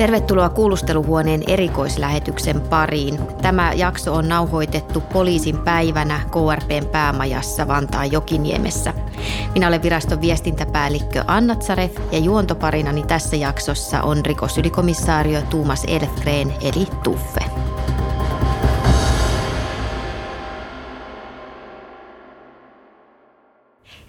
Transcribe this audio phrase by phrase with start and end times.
[0.00, 3.18] Tervetuloa kuulusteluhuoneen erikoislähetyksen pariin.
[3.42, 8.94] Tämä jakso on nauhoitettu poliisin päivänä KRPn päämajassa Vantaan Jokiniemessä.
[9.54, 16.86] Minä olen viraston viestintäpäällikkö Anna Tsaref ja juontoparinani tässä jaksossa on rikosylikomisaario Tuumas Elfreen eli
[17.04, 17.40] Tuffe.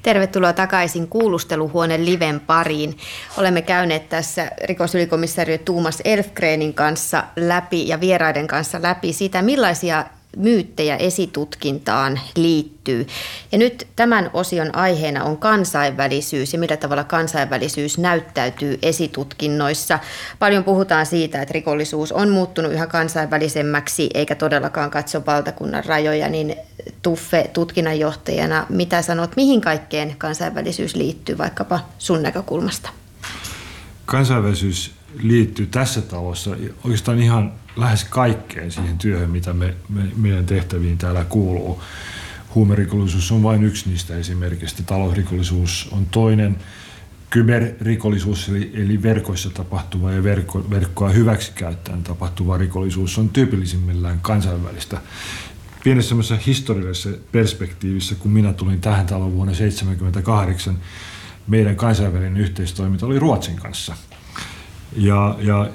[0.04, 2.98] Tervetuloa takaisin kuulusteluhuoneen liven pariin.
[3.38, 10.06] Olemme käyneet tässä rikosylikomissario Tuumas Elfgrenin kanssa läpi ja vieraiden kanssa läpi sitä, millaisia
[10.38, 13.08] myyttejä esitutkintaan liittyy.
[13.52, 20.00] Ja nyt tämän osion aiheena on kansainvälisyys ja millä tavalla kansainvälisyys näyttäytyy esitutkinnoissa.
[20.40, 26.56] Paljon puhutaan siitä, että rikollisuus on muuttunut yhä kansainvälisemmäksi eikä todellakaan katso valtakunnan rajoja, niin
[27.02, 32.90] Tuffe tutkinnanjohtajana, mitä sanot, mihin kaikkeen kansainvälisyys liittyy vaikkapa sun näkökulmasta?
[34.06, 36.52] Kansainvälisyys liittyy tässä talossa
[36.84, 41.82] oikeastaan ihan lähes kaikkeen siihen työhön, mitä me, me, meidän tehtäviin täällä kuuluu.
[42.56, 44.84] Huumerikollisuus on vain yksi niistä esimerkistä.
[44.84, 46.58] Talousrikollisuus on toinen.
[47.30, 55.02] Kyberrikollisuus eli, eli verkoissa tapahtuva ja verkko, verkkoa hyväksikäyttäen tapahtuva rikollisuus on tyypillisimmillään kansainvälistä.
[55.84, 56.16] Pienessä
[56.48, 60.78] historiallisessa perspektiivissä, kun minä tulin tähän taloon vuonna 1978,
[61.48, 63.96] meidän kansainvälinen yhteistoiminta oli Ruotsin kanssa–
[64.96, 65.70] ja, ja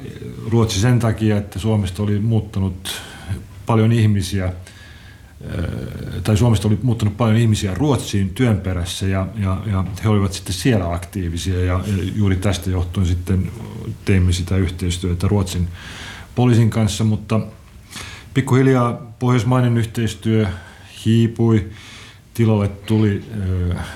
[0.48, 3.02] Ruotsi sen takia, että Suomesta oli muuttanut
[3.66, 4.52] paljon ihmisiä, äh,
[6.24, 10.54] tai Suomesta oli muuttanut paljon ihmisiä Ruotsiin työn perässä ja, ja, ja he olivat sitten
[10.54, 13.52] siellä aktiivisia ja, ja juuri tästä johtuen sitten
[14.04, 15.68] teimme sitä yhteistyötä Ruotsin
[16.34, 17.40] poliisin kanssa, mutta
[18.34, 20.46] pikkuhiljaa pohjoismainen yhteistyö
[21.04, 21.66] hiipui,
[22.34, 23.24] tilalle tuli
[23.74, 23.86] äh,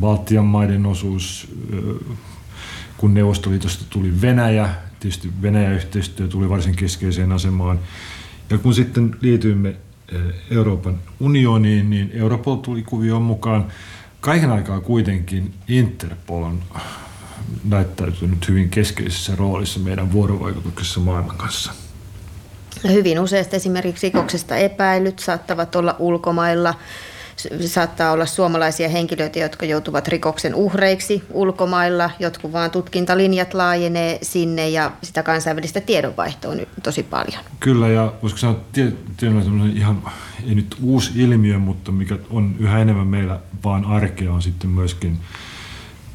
[0.00, 2.16] Baltian maiden osuus, äh,
[2.98, 4.68] kun Neuvostoliitosta tuli Venäjä,
[5.00, 7.80] tietysti Venäjä-yhteistyö tuli varsin keskeiseen asemaan.
[8.50, 10.20] Ja kun sitten liityimme eh,
[10.50, 13.66] Euroopan unioniin, niin Europol tuli kuvioon mukaan.
[14.20, 16.62] Kaiken aikaa kuitenkin Interpol on
[17.64, 21.72] näyttäytynyt hyvin keskeisessä roolissa meidän vuorovaikutuksessa maailman kanssa.
[22.88, 26.74] Hyvin useasti esimerkiksi rikoksesta epäilyt saattavat olla ulkomailla
[27.66, 32.10] saattaa olla suomalaisia henkilöitä, jotka joutuvat rikoksen uhreiksi ulkomailla.
[32.18, 37.44] Jotkut vaan tutkintalinjat laajenee sinne ja sitä kansainvälistä tiedonvaihtoa on tosi paljon.
[37.60, 40.02] Kyllä ja voisiko sanoa tietynlainen ihan,
[40.48, 45.18] ei nyt uusi ilmiö, mutta mikä on yhä enemmän meillä vaan arkea on sitten myöskin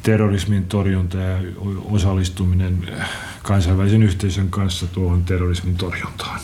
[0.02, 1.38] terrorismin torjunta ja
[1.90, 2.88] osallistuminen
[3.42, 6.40] kansainvälisen yhteisön kanssa tuohon terrorismin torjuntaan.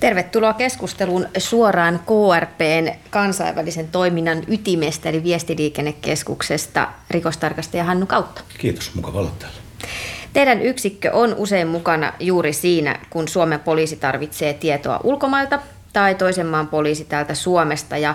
[0.00, 8.40] Tervetuloa keskusteluun suoraan KRPn kansainvälisen toiminnan ytimestä eli viestiliikennekeskuksesta rikostarkastaja Hannu Kautta.
[8.58, 9.56] Kiitos, mukava olla täällä.
[10.32, 15.60] Teidän yksikkö on usein mukana juuri siinä, kun Suomen poliisi tarvitsee tietoa ulkomailta
[15.92, 17.96] tai toisen maan poliisi täältä Suomesta.
[17.96, 18.14] Ja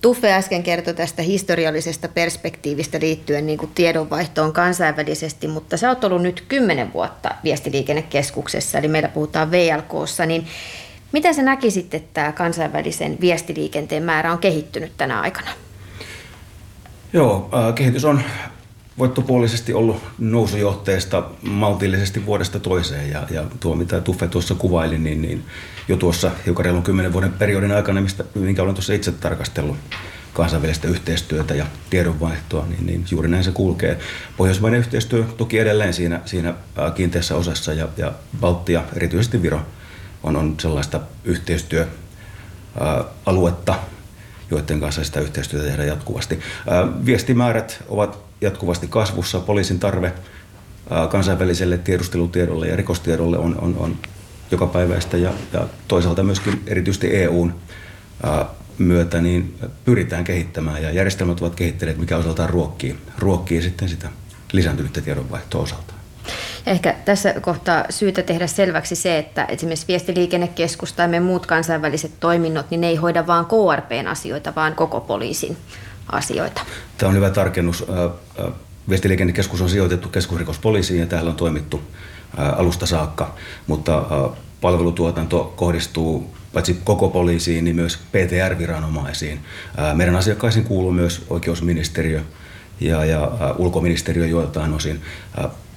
[0.00, 6.22] Tuffe äsken kertoi tästä historiallisesta perspektiivistä liittyen niin kuin tiedonvaihtoon kansainvälisesti, mutta sä oot ollut
[6.22, 10.46] nyt kymmenen vuotta viestiliikennekeskuksessa, eli meillä puhutaan VLKssa, niin
[11.12, 15.50] Miten sä näkisit, että tämä kansainvälisen viestiliikenteen määrä on kehittynyt tänä aikana?
[17.12, 18.22] Joo, kehitys on
[18.98, 23.10] voittopuolisesti ollut nousujohteesta maltillisesti vuodesta toiseen.
[23.10, 25.44] Ja, ja tuo, mitä Tuffe tuossa kuvaili, niin, niin
[25.88, 29.76] jo tuossa hiukan reilun kymmenen vuoden periodin aikana, mistä, minkä olen tuossa itse tarkastellut
[30.32, 33.98] kansainvälistä yhteistyötä ja tiedonvaihtoa, niin, niin juuri näin se kulkee.
[34.36, 36.54] Pohjoismainen yhteistyö toki edelleen siinä, siinä
[36.94, 39.60] kiinteässä osassa ja, ja Baltia, erityisesti Viro,
[40.22, 43.74] on, on sellaista yhteistyöaluetta,
[44.50, 46.40] joiden kanssa sitä yhteistyötä tehdään jatkuvasti.
[47.06, 49.40] Viestimäärät ovat jatkuvasti kasvussa.
[49.40, 50.12] Poliisin tarve
[51.10, 53.96] kansainväliselle tiedustelutiedolle ja rikostiedolle on, on, on
[54.50, 57.54] jokapäiväistä ja, ja toisaalta myöskin erityisesti EUn
[58.78, 64.08] myötä niin pyritään kehittämään ja järjestelmät ovat kehittyneet, mikä osaltaan ruokkii, ruokkii sitten sitä
[64.52, 65.97] lisääntynyttä tiedonvaihtoa osaltaan.
[66.68, 72.70] Ehkä tässä kohtaa syytä tehdä selväksi se, että esimerkiksi viestiliikennekeskus tai me muut kansainväliset toiminnot,
[72.70, 75.56] niin ne ei hoida vain KRPn asioita, vaan koko poliisin
[76.12, 76.62] asioita.
[76.98, 77.84] Tämä on hyvä tarkennus.
[78.88, 81.80] Viestiliikennekeskus on sijoitettu keskusrikospoliisiin ja täällä on toimittu
[82.36, 83.34] alusta saakka,
[83.66, 84.02] mutta
[84.60, 89.40] palvelutuotanto kohdistuu paitsi koko poliisiin, niin myös PTR-viranomaisiin.
[89.94, 92.22] Meidän asiakkaisiin kuuluu myös oikeusministeriö
[92.80, 95.02] ja, ja ulkoministeriö joiltain osin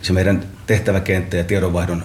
[0.02, 2.04] se meidän tehtäväkenttä ja tiedonvaihdon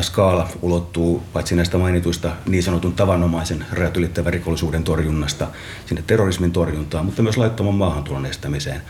[0.00, 5.46] skaala ulottuu paitsi näistä mainituista niin sanotun tavanomaisen rajat ylittävän rikollisuuden torjunnasta
[5.86, 8.82] sinne terrorismin torjuntaan, mutta myös laittoman maahantulon estämiseen.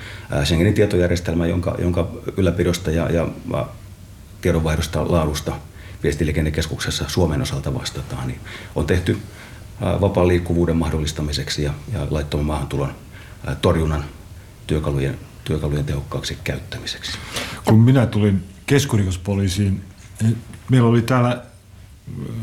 [0.45, 3.29] Schengenin tietojärjestelmä, jonka, jonka ylläpidosta ja, ja
[4.41, 5.53] tiedonvaihdosta laadusta
[6.03, 8.41] viestiliikennekeskuksessa Suomen osalta vastataan, niin
[8.75, 9.19] on tehty
[9.81, 12.95] vapaan liikkuvuuden mahdollistamiseksi ja, ja laittoman maahantulon
[13.63, 14.05] torjunnan
[14.67, 17.19] työkalujen, työkalujen tehokkaaksi käyttämiseksi.
[17.65, 19.85] Kun minä tulin keskurikospoliisiin,
[20.71, 21.43] meillä oli täällä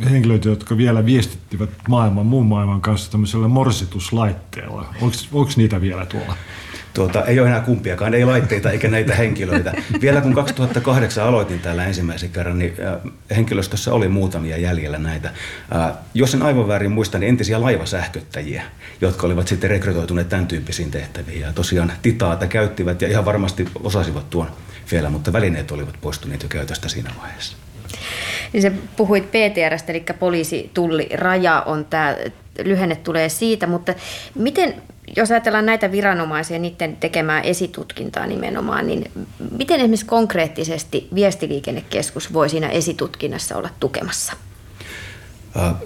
[0.10, 4.94] henkilöitä, jotka vielä viestittivät maailman, muun maailman kanssa tämmöisellä morsituslaitteella.
[5.02, 6.38] Onko niitä vielä tuolla?
[6.94, 9.74] Tuota, ei ole enää kumpiakaan, ei laitteita eikä näitä henkilöitä.
[10.02, 15.30] Vielä kun 2008 aloitin täällä ensimmäisen kerran, niin äh, henkilöstössä oli muutamia jäljellä näitä.
[15.76, 18.64] Äh, jos en aivan väärin muista, niin entisiä laivasähköttäjiä,
[19.02, 21.42] jotka olivat sitten rekrytoituneet tämän tyyppisiin tehtäviin.
[21.42, 24.48] Ja tosiaan titaata käyttivät ja ihan varmasti osasivat tuon
[24.92, 27.58] vielä, mutta välineet olivat poistuneet jo käytöstä siinä vaiheessa.
[28.54, 32.16] Niin se puhuit PTRstä, eli poliisi, tulli, raja on tämä,
[32.64, 33.94] lyhenne tulee siitä, mutta
[34.36, 34.82] miten,
[35.16, 39.12] jos ajatellaan näitä viranomaisia niiden tekemää esitutkintaa nimenomaan, niin
[39.58, 44.34] miten esimerkiksi konkreettisesti viestiliikennekeskus voi siinä esitutkinnassa olla tukemassa?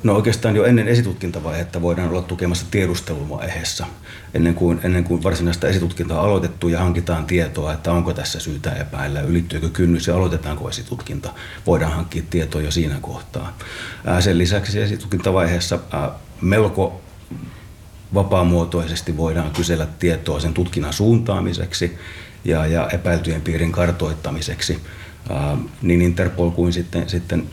[0.04, 3.86] No oikeastaan jo ennen esitutkintavaihetta voidaan olla tukemassa tiedusteluvaiheessa,
[4.34, 8.74] ennen kuin, ennen kuin varsinaista esitutkintaa on aloitettu ja hankitaan tietoa, että onko tässä syytä
[8.74, 11.34] epäillä, ylittyykö kynnys ja aloitetaanko esitutkinta.
[11.68, 13.58] Voidaan hankkia tietoa jo siinä kohtaa.
[14.20, 15.80] Sen lisäksi esitutkintavaiheessa
[16.42, 17.02] melko
[18.14, 21.98] vapaamuotoisesti voidaan kysellä tietoa sen tutkinnan suuntaamiseksi
[22.46, 24.80] ja, ja epäiltyjen piirin kartoittamiseksi
[25.82, 27.48] niin Interpol kuin sitten, sitten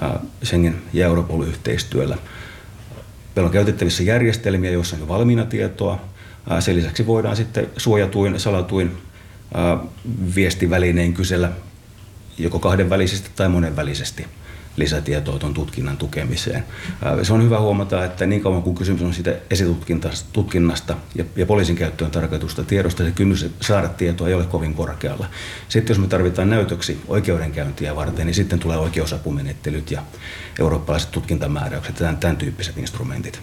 [0.44, 2.18] Schengen ja Europol yhteistyöllä.
[3.36, 6.00] Meillä on käytettävissä järjestelmiä, joissa on jo valmiina tietoa.
[6.60, 8.98] Sen lisäksi voidaan sitten suojatuin, salatuin
[10.34, 11.52] viestivälinein kysellä
[12.38, 14.26] joko kahdenvälisesti tai monenvälisesti
[14.76, 16.64] lisätietoa tuon tutkinnan tukemiseen.
[17.22, 21.76] Se on hyvä huomata, että niin kauan kuin kysymys on siitä esitutkinnasta ja, ja poliisin
[21.76, 25.26] käyttöön tarkoitusta tiedosta, se kynnys saada tietoa ei ole kovin korkealla.
[25.68, 30.02] Sitten jos me tarvitaan näytöksi oikeudenkäyntiä varten, niin sitten tulee oikeusapumenettelyt ja
[30.60, 33.40] eurooppalaiset tutkintamääräykset ja tämän, tyyppiset instrumentit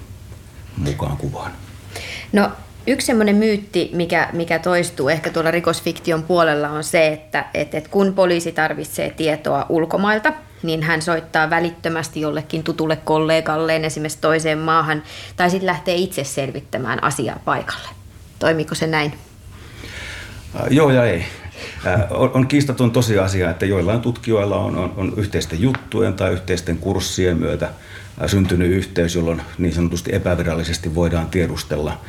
[0.77, 1.51] mukaan kuvaan.
[2.33, 2.51] No
[2.89, 7.89] Yksi semmoinen myytti, mikä, mikä toistuu ehkä tuolla rikosfiktion puolella on se, että, että, että
[7.89, 10.33] kun poliisi tarvitsee tietoa ulkomailta,
[10.63, 15.03] niin hän soittaa välittömästi jollekin tutulle kollegalleen esimerkiksi toiseen maahan,
[15.35, 17.89] tai sitten lähtee itse selvittämään asiaa paikalle.
[18.39, 19.13] Toimiko se näin?
[20.69, 21.25] Joo ja ei.
[22.33, 27.69] On kiistaton tosiasia, että joillain tutkijoilla on, on, on yhteisten juttujen tai yhteisten kurssien myötä–
[28.25, 32.01] syntynyt yhteys, jolloin niin sanotusti epävirallisesti voidaan tiedustella.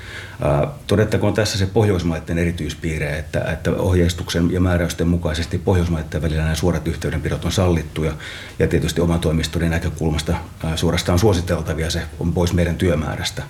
[0.86, 6.88] Todettakoon tässä se Pohjoismaiden erityispiirre, että, että ohjeistuksen ja määräysten mukaisesti Pohjoismaiden välillä nämä suorat
[6.88, 8.12] yhteydenpidot on sallittu ja,
[8.58, 10.34] ja tietysti oman toimistojen näkökulmasta
[10.76, 13.42] suorastaan suositeltavia, se on pois meidän työmäärästä.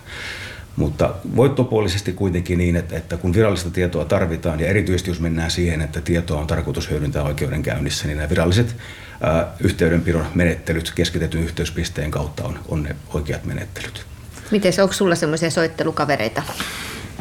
[0.78, 5.80] Mutta voittopuolisesti kuitenkin niin, että, että kun virallista tietoa tarvitaan, ja erityisesti jos mennään siihen,
[5.80, 8.76] että tietoa on tarkoitus hyödyntää oikeudenkäynnissä, niin nämä viralliset
[9.20, 14.06] ää, yhteydenpidon menettelyt keskitetyn yhteyspisteen kautta on, on ne oikeat menettelyt.
[14.50, 16.42] Miten onko sulla semmoisia soittelukavereita?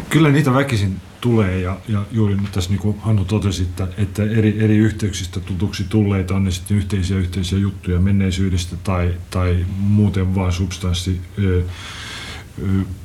[0.10, 4.24] Kyllä niitä väkisin tulee ja, ja juuri nyt tässä niin kuin Hannu totesi, että, että
[4.24, 10.36] eri, eri yhteyksistä tutuksi tulleita on ne sitten yhteisiä yhteisiä juttuja menneisyydestä tai, tai muuten
[10.36, 11.64] vaan substanssi ö,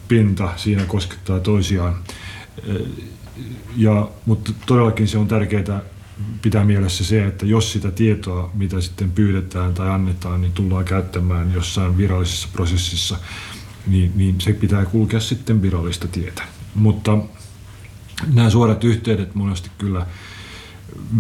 [0.09, 1.97] pinta siinä koskettaa toisiaan.
[3.77, 5.83] Ja, mutta todellakin se on tärkeää
[6.43, 11.53] pitää mielessä se, että jos sitä tietoa, mitä sitten pyydetään tai annetaan, niin tullaan käyttämään
[11.55, 13.19] jossain virallisessa prosessissa,
[13.87, 16.43] niin, niin se pitää kulkea sitten virallista tietä.
[16.75, 17.19] Mutta
[18.35, 20.07] nämä suorat yhteydet monesti kyllä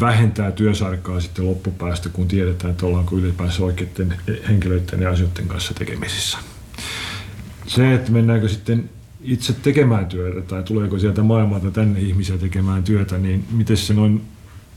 [0.00, 4.14] vähentää työsarkaa sitten loppupäästä, kun tiedetään, että ollaanko ylipäänsä oikeiden
[4.48, 6.38] henkilöiden ja asioiden kanssa tekemisissä
[7.66, 8.90] se, että mennäänkö sitten
[9.20, 14.22] itse tekemään työtä tai tuleeko sieltä maailmalta tänne ihmisiä tekemään työtä, niin miten se noin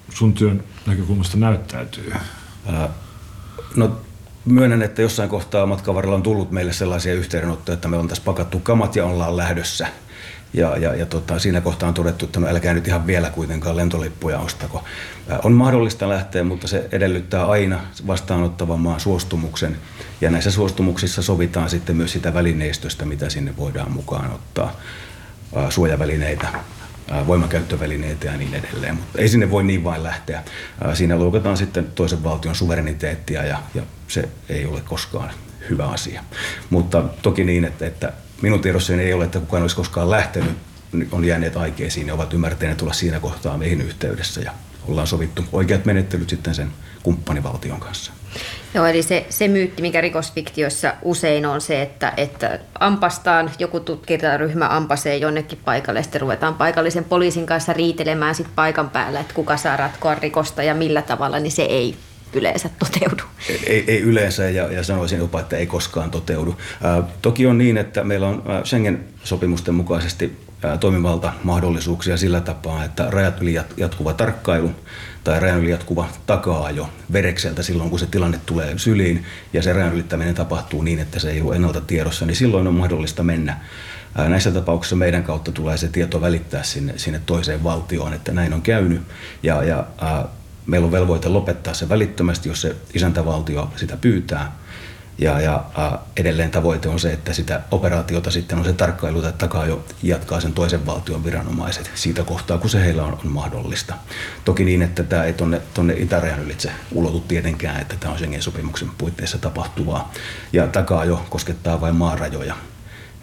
[0.10, 2.14] sun työn näkökulmasta näyttäytyy?
[3.76, 3.98] no
[4.46, 8.24] myönnän, että jossain kohtaa matkan varrella on tullut meille sellaisia yhteydenottoja, että me on tässä
[8.26, 9.88] pakattu kamat ja ollaan lähdössä–
[10.58, 13.76] ja, ja, ja tota, siinä kohtaa on todettu, että no älkää nyt ihan vielä kuitenkaan
[13.76, 14.84] lentolippuja ostako.
[15.44, 19.78] On mahdollista lähteä, mutta se edellyttää aina vastaanottavan maan suostumuksen.
[20.22, 24.76] Ja näissä suostumuksissa sovitaan sitten myös sitä välineistöstä, mitä sinne voidaan mukaan ottaa.
[25.70, 26.48] Suojavälineitä,
[27.28, 28.96] voimakäyttövälineitä ja niin edelleen.
[28.96, 30.44] Mutta ei sinne voi niin vain lähteä.
[30.94, 35.30] Siinä loukataan sitten toisen valtion suvereniteettia ja, ja se ei ole koskaan
[35.70, 36.24] hyvä asia.
[36.70, 40.58] Mutta toki niin, että, että minun tiedossani ei ole, että kukaan olisi koskaan lähtenyt,
[41.12, 44.52] on jääneet aikeisiin ja ovat ymmärtäneet tulla siinä kohtaa meihin yhteydessä ja
[44.88, 46.72] ollaan sovittu oikeat menettelyt sitten sen
[47.04, 48.12] kumppanivaltion kanssa.
[48.74, 54.68] Joo, eli se, se myytti, mikä rikosfiktiossa usein on se, että, että ampastaan, joku tutkintaryhmä
[54.70, 59.78] ampasee jonnekin paikalle, sitten ruvetaan paikallisen poliisin kanssa riitelemään sit paikan päällä, että kuka saa
[59.78, 61.96] ratkoa rikosta ja millä tavalla, niin se ei
[62.34, 63.24] yleensä toteudu.
[63.68, 66.58] Ei, ei yleensä ja, ja sanoisin jopa, että ei koskaan toteudu.
[66.84, 73.06] Ää, toki on niin, että meillä on Schengen-sopimusten mukaisesti ää, toimivalta mahdollisuuksia sillä tapaa, että
[73.10, 74.72] rajat yli jatkuva tarkkailu
[75.24, 79.74] tai rajan yli jatkuva takaa jo verekseltä silloin, kun se tilanne tulee syliin ja se
[79.74, 83.60] rajan ylittäminen tapahtuu niin, että se ei ole ennalta tiedossa, niin silloin on mahdollista mennä
[84.16, 88.62] Näissä tapauksissa meidän kautta tulee se tieto välittää sinne, sinne toiseen valtioon, että näin on
[88.62, 89.02] käynyt.
[89.44, 89.86] Ja, ja
[90.68, 94.52] meillä on velvoite lopettaa se välittömästi, jos se isäntävaltio sitä pyytää.
[95.18, 95.64] Ja, ja
[96.18, 100.42] edelleen tavoite on se, että sitä operaatiota sitten on se tarkkailu tai takaa jo jatkaa
[100.42, 103.94] sen toisen valtion viranomaiset siitä kohtaa, kun se heillä on, on mahdollista.
[104.46, 108.90] Toki niin, että tämä ei tuonne, tonne itärajan ylitse ulotu tietenkään, että tämä on Schengen-sopimuksen
[108.98, 110.12] puitteissa tapahtuvaa.
[110.54, 112.56] Ja takaa jo koskettaa vain maarajoja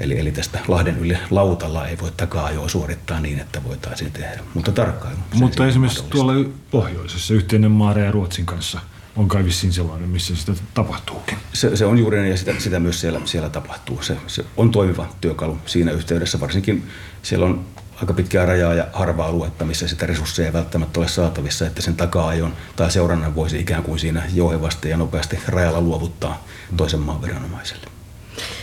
[0.02, 4.72] Eli, eli tästä Lahden yli lautalla ei voi takaa suorittaa niin, että voitaisiin tehdä, mutta
[4.72, 5.16] tarkkailu.
[5.34, 8.80] Mutta esimerkiksi tuolla pohjoisessa yhteinen maare ja Ruotsin kanssa
[9.16, 11.38] on kai vissiin sellainen, missä sitä tapahtuukin.
[11.52, 14.02] Se, se on juuri näin ja sitä, sitä myös siellä, siellä tapahtuu.
[14.02, 16.88] Se, se on toimiva työkalu siinä yhteydessä, varsinkin
[17.22, 17.64] siellä on
[17.96, 21.96] aika pitkää rajaa ja harvaa aluetta, missä sitä resursseja ei välttämättä ole saatavissa, että sen
[21.96, 26.44] takaa-ajon tai seurannan voisi ikään kuin siinä jouhevasti ja nopeasti rajalla luovuttaa
[26.76, 28.01] toisen maan viranomaiselle.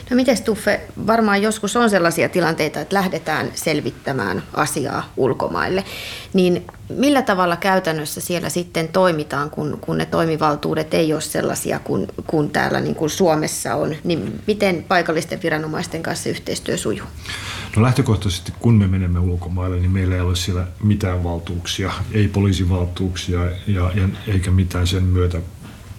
[0.09, 5.83] No miten Tuffe, varmaan joskus on sellaisia tilanteita, että lähdetään selvittämään asiaa ulkomaille,
[6.33, 12.07] niin millä tavalla käytännössä siellä sitten toimitaan, kun, kun ne toimivaltuudet ei ole sellaisia kuin,
[12.27, 17.07] kuin täällä niin kuin Suomessa on, niin miten paikallisten viranomaisten kanssa yhteistyö sujuu?
[17.75, 23.45] No lähtökohtaisesti kun me menemme ulkomaille, niin meillä ei ole siellä mitään valtuuksia, ei poliisivaltuuksia
[23.67, 25.41] ja, ja eikä mitään sen myötä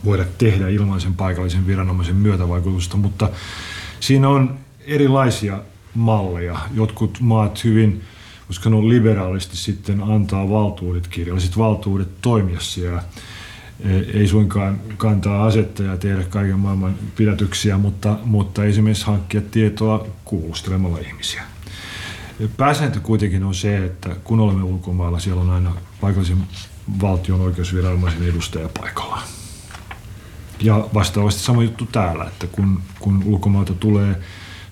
[0.05, 3.29] voida tehdä ilman sen paikallisen viranomaisen myötävaikutusta, mutta
[4.01, 5.59] siinä on erilaisia
[5.95, 6.59] malleja.
[6.75, 8.03] Jotkut maat hyvin,
[8.47, 13.03] koska ne on liberaalisti sitten antaa valtuudet, kirjalliset valtuudet toimia siellä.
[13.81, 20.07] E, ei suinkaan kantaa asetta ja tehdä kaiken maailman pidätyksiä, mutta, mutta esimerkiksi hankkia tietoa
[20.25, 21.43] kuulustelemalla ihmisiä.
[22.57, 26.39] Pääsääntö kuitenkin on se, että kun olemme ulkomailla, siellä on aina paikallisen
[27.01, 29.23] valtion oikeusviranomaisen edustaja paikallaan.
[30.61, 34.21] Ja vastaavasti sama juttu täällä, että kun, kun ulkomailta tulee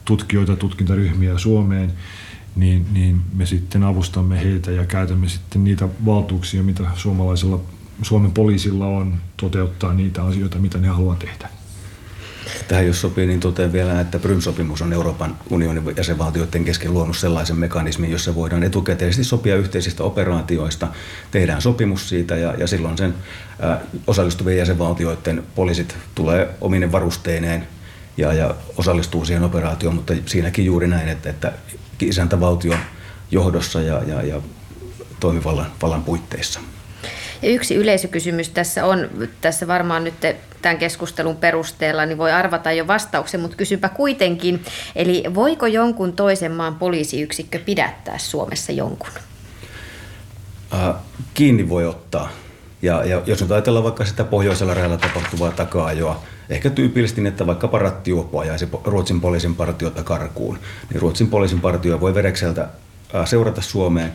[0.05, 1.93] tutkijoita, tutkintaryhmiä Suomeen,
[2.57, 7.61] niin, niin me sitten avustamme heitä ja käytämme sitten niitä valtuuksia, mitä suomalaisella,
[8.03, 11.49] Suomen poliisilla on toteuttaa niitä asioita, mitä ne haluaa tehdä.
[12.69, 17.59] Tähän jos sopii, niin totean vielä, että Prym-sopimus on Euroopan unionin jäsenvaltioiden kesken luonut sellaisen
[17.59, 20.89] mekanismin, jossa voidaan etukäteisesti sopia yhteisistä operaatioista,
[21.31, 23.15] tehdään sopimus siitä ja, ja silloin sen
[23.63, 27.69] ä, osallistuvien jäsenvaltioiden poliisit tulee omine varusteineen
[28.17, 31.53] ja, ja osallistuu siihen operaatioon, mutta siinäkin juuri näin, että, että
[32.01, 32.79] isäntävaltion
[33.31, 34.43] johdossa ja, ja, ja
[35.21, 36.61] toimivallan vallan puitteissa.
[37.43, 39.09] Ja yksi yleisökysymys tässä on,
[39.41, 40.15] tässä varmaan nyt
[40.63, 44.63] tämän keskustelun perusteella, niin voi arvata jo vastauksen, mutta kysypä kuitenkin.
[44.97, 49.11] Eli voiko jonkun toisen maan poliisiyksikkö pidättää Suomessa jonkun?
[50.75, 50.95] Äh,
[51.35, 52.31] kiinni voi ottaa.
[52.83, 57.69] Ja, ja jos nyt ajatellaan vaikka sitä pohjoisella rajalla tapahtuvaa taka-ajoa, ehkä tyypillisesti, että vaikka
[57.73, 60.59] rattijuoppo ajaisi Ruotsin poliisin partiota karkuun,
[60.91, 62.69] niin Ruotsin poliisin partio voi verekseltä
[63.25, 64.13] seurata Suomeen,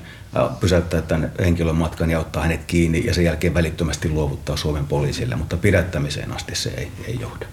[0.59, 5.35] pysäyttää tämän henkilön matkan ja ottaa hänet kiinni ja sen jälkeen välittömästi luovuttaa Suomen poliisille,
[5.35, 7.45] mutta pidättämiseen asti se ei, ei johda.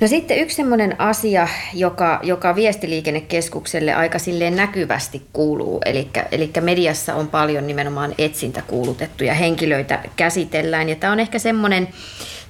[0.00, 7.14] No sitten yksi sellainen asia, joka, joka viestiliikennekeskukselle aika silleen näkyvästi kuuluu, eli, eli mediassa
[7.14, 11.88] on paljon nimenomaan etsintäkuulutettuja henkilöitä käsitellään, ja tämä on ehkä semmoinen,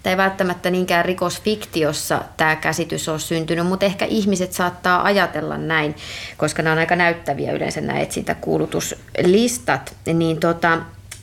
[0.03, 5.97] tai välttämättä niinkään rikosfiktiossa tämä käsitys on syntynyt, mutta ehkä ihmiset saattaa ajatella näin,
[6.37, 10.79] koska nämä on aika näyttäviä yleensä nämä etsintäkuulutuslistat, niin tota,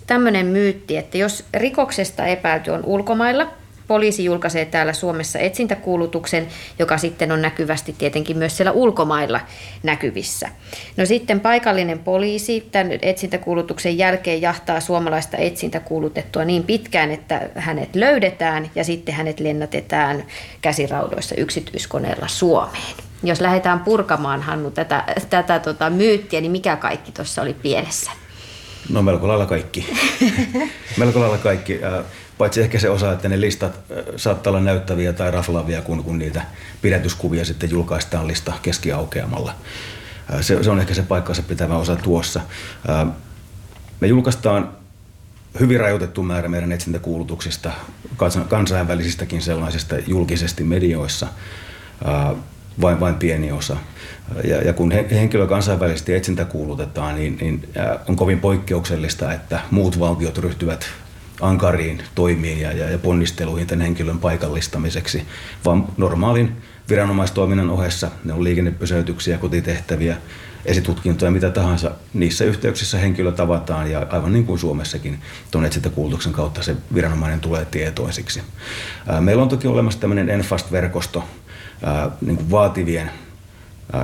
[0.07, 3.47] tämmöinen myytti, että jos rikoksesta epäilty on ulkomailla–
[3.89, 6.47] poliisi julkaisee täällä Suomessa etsintäkuulutuksen,
[6.79, 9.39] joka sitten on näkyvästi tietenkin myös siellä ulkomailla
[9.83, 10.49] näkyvissä.
[10.97, 18.69] No sitten paikallinen poliisi tämän etsintäkuulutuksen jälkeen jahtaa suomalaista etsintäkuulutettua niin pitkään, että hänet löydetään
[18.75, 20.23] ja sitten hänet lennätetään
[20.61, 22.95] käsiraudoissa yksityiskoneella Suomeen.
[23.23, 28.11] Jos lähdetään purkamaan, Hannu, tätä, tätä tota, myyttiä, niin mikä kaikki tuossa oli pielessä?
[28.89, 29.85] No melko lailla kaikki.
[30.97, 31.79] melko lailla kaikki.
[32.39, 33.79] Paitsi ehkä se osa, että ne listat
[34.15, 36.41] saattaa olla näyttäviä tai raflaavia, kun, kun niitä
[36.81, 39.55] pidätyskuvia sitten julkaistaan lista keskiaukeamalla.
[40.41, 42.41] Se, se on ehkä se paikkansa pitävä osa tuossa.
[43.99, 44.71] Me julkaistaan
[45.59, 47.71] hyvin rajoitettu määrä meidän etsintäkuulutuksista,
[48.49, 51.27] kansainvälisistäkin sellaisista julkisesti medioissa,
[52.81, 53.77] vain, vain pieni osa.
[54.43, 57.69] Ja, ja kun henkilö kansainvälisesti etsintäkuulutetaan, niin, niin
[58.07, 60.85] on kovin poikkeuksellista, että muut valtiot ryhtyvät
[61.41, 65.25] ankariin toimiin ja, ja, ja ponnisteluihin tämän henkilön paikallistamiseksi,
[65.65, 66.51] vaan normaalin
[66.89, 70.17] viranomaistoiminnan ohessa ne on liikennepysäytyksiä, kotitehtäviä,
[70.65, 71.91] esitutkintoja, mitä tahansa.
[72.13, 75.19] Niissä yhteyksissä henkilö tavataan ja aivan niin kuin Suomessakin
[75.51, 78.41] tuon etsintäkuulutuksen kautta se viranomainen tulee tietoisiksi.
[79.19, 81.23] Meillä on toki olemassa tämmöinen Enfast-verkosto
[82.21, 83.11] niin kuin vaativien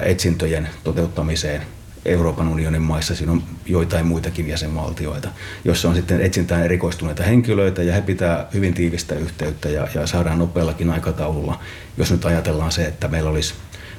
[0.01, 1.61] etsintöjen toteuttamiseen
[2.05, 5.29] Euroopan unionin maissa, siinä on joitain muitakin jäsenvaltioita,
[5.63, 10.39] joissa on sitten etsintään erikoistuneita henkilöitä ja he pitää hyvin tiivistä yhteyttä ja, ja saadaan
[10.39, 11.59] nopeallakin aikataululla.
[11.97, 13.53] Jos nyt ajatellaan se, että meillä olisi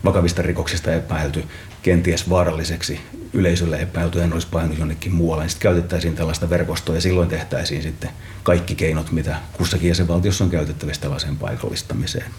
[0.04, 1.44] vakavista rikoksista epäilty,
[1.82, 3.00] kenties vaaralliseksi
[3.32, 7.82] yleisölle epäilty, en olisi painut jonnekin muualle, niin sitten käytettäisiin tällaista verkostoa ja silloin tehtäisiin
[7.82, 8.10] sitten
[8.42, 12.30] kaikki keinot, mitä kussakin jäsenvaltiossa on käytettävissä tällaiseen paikallistamiseen.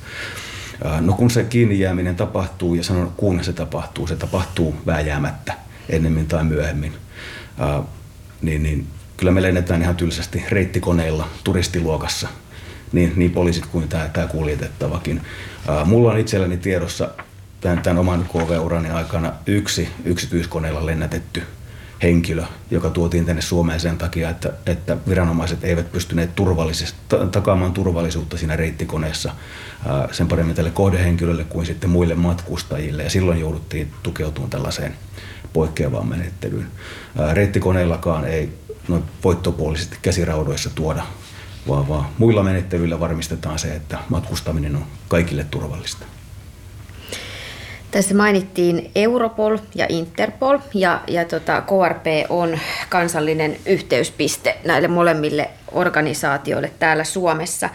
[1.01, 5.53] No kun se kiinni jääminen tapahtuu, ja sanon kun se tapahtuu, se tapahtuu vääjäämättä
[5.89, 6.93] ennemmin tai myöhemmin,
[8.41, 12.27] niin, niin kyllä me lennetään ihan tylsästi reittikoneilla turistiluokassa,
[12.91, 15.21] niin, niin poliisit kuin tämä, tämä kuljetettavakin.
[15.85, 17.09] Mulla on itselleni tiedossa
[17.61, 21.43] tämän, tämän oman KV-urani aikana yksi yksityiskoneella lennätetty
[22.01, 26.99] henkilö, joka tuotiin tänne Suomeen sen takia, että, että viranomaiset eivät pystyneet turvallisesti,
[27.31, 29.35] takaamaan turvallisuutta siinä reittikoneessa
[30.11, 33.03] sen paremmin tälle kohdehenkilölle kuin sitten muille matkustajille.
[33.03, 34.93] Ja silloin jouduttiin tukeutumaan tällaiseen
[35.53, 36.67] poikkeavaan menettelyyn.
[37.33, 38.49] Reittikoneillakaan ei
[38.87, 41.03] noin voittopuolisesti käsiraudoissa tuoda,
[41.67, 46.05] vaan, vaan muilla menettelyillä varmistetaan se, että matkustaminen on kaikille turvallista.
[47.91, 56.71] Tässä mainittiin Europol ja Interpol ja, ja tota, KRP on kansallinen yhteyspiste näille molemmille organisaatioille
[56.79, 57.69] täällä Suomessa.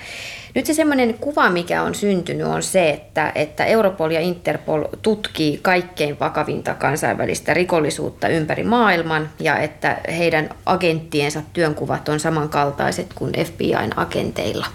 [0.54, 5.58] Nyt se semmoinen kuva, mikä on syntynyt, on se, että, että Europol ja Interpol tutkii
[5.63, 13.99] kaikkein vakavinta kansainvälistä rikollisuutta ympäri maailman ja että heidän agenttiensa työnkuvat on samankaltaiset kuin FBIn
[13.99, 14.67] agenteilla.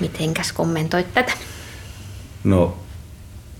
[0.00, 1.32] Mitenkäs kommentoit tätä?
[2.44, 2.76] No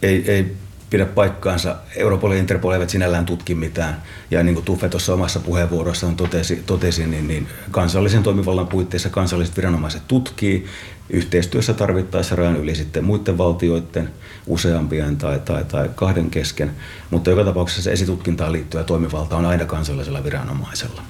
[0.02, 0.56] ei, ei
[0.90, 1.76] pidä paikkaansa.
[1.96, 4.02] Europol ja Interpol eivät sinällään tutki mitään.
[4.30, 9.56] Ja niin kuin Tuffe tuossa omassa puheenvuorossaan totesi, totesi niin, niin kansallisen toimivallan puitteissa kansalliset
[9.56, 10.66] viranomaiset tutkii
[11.10, 14.10] yhteistyössä tarvittaessa rajan yli sitten muiden valtioiden
[14.46, 16.70] useampien tai, tai, tai kahden kesken,
[17.10, 21.02] mutta joka tapauksessa se esitutkintaan liittyvä toimivalta on aina kansallisella viranomaisella.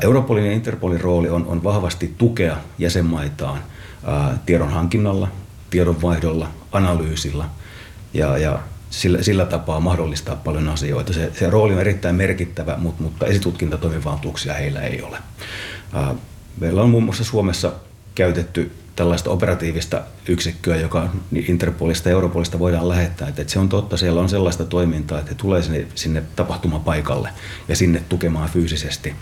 [0.00, 3.58] Europolin ja Interpolin rooli on, on vahvasti tukea jäsenmaitaan
[4.46, 5.28] tiedon hankinnalla,
[5.70, 7.44] tiedonvaihdolla, analyysillä
[8.14, 8.58] ja, ja
[8.90, 11.12] sillä, sillä tapaa mahdollistaa paljon asioita.
[11.12, 15.18] Se, se rooli on erittäin merkittävä, mutta, mutta esitutkintatoimivaltuuksia heillä ei ole.
[16.60, 17.72] Meillä on muun muassa Suomessa
[18.14, 21.08] käytetty tällaista operatiivista yksikköä, joka
[21.48, 23.28] Interpolista ja Europolista voidaan lähettää.
[23.28, 27.28] Että, se on totta, siellä on sellaista toimintaa, että he tulee sinne, sinne tapahtumapaikalle
[27.68, 29.14] ja sinne tukemaan fyysisesti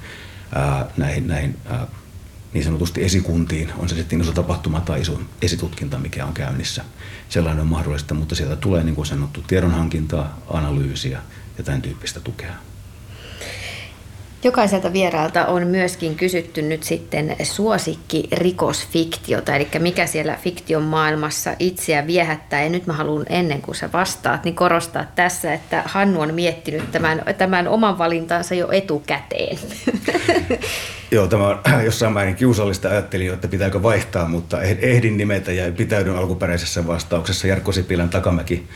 [0.54, 1.86] ää, näihin, näihin ää,
[2.52, 6.84] niin sanotusti esikuntiin, on se sitten iso tapahtuma tai iso esitutkinta, mikä on käynnissä.
[7.28, 11.22] Sellainen on mahdollista, mutta sieltä tulee niin kuin sanottu tiedonhankintaa, analyysiä
[11.58, 12.54] ja tämän tyyppistä tukea.
[14.44, 22.06] Jokaiselta vieraalta on myöskin kysytty nyt sitten suosikki rikosfiktiota, eli mikä siellä fiktion maailmassa itseä
[22.06, 22.62] viehättää.
[22.62, 26.90] Ja nyt mä haluan ennen kuin sä vastaat, niin korostaa tässä, että Hannu on miettinyt
[26.92, 29.58] tämän, tämän oman valintansa jo etukäteen.
[31.10, 32.88] Joo, tämä on jossain määrin kiusallista.
[32.88, 38.68] Ajattelin, että pitääkö vaihtaa, mutta eh-, ehdin nimetä ja pitäydyn alkuperäisessä vastauksessa Jarkko Sipilän Takamäki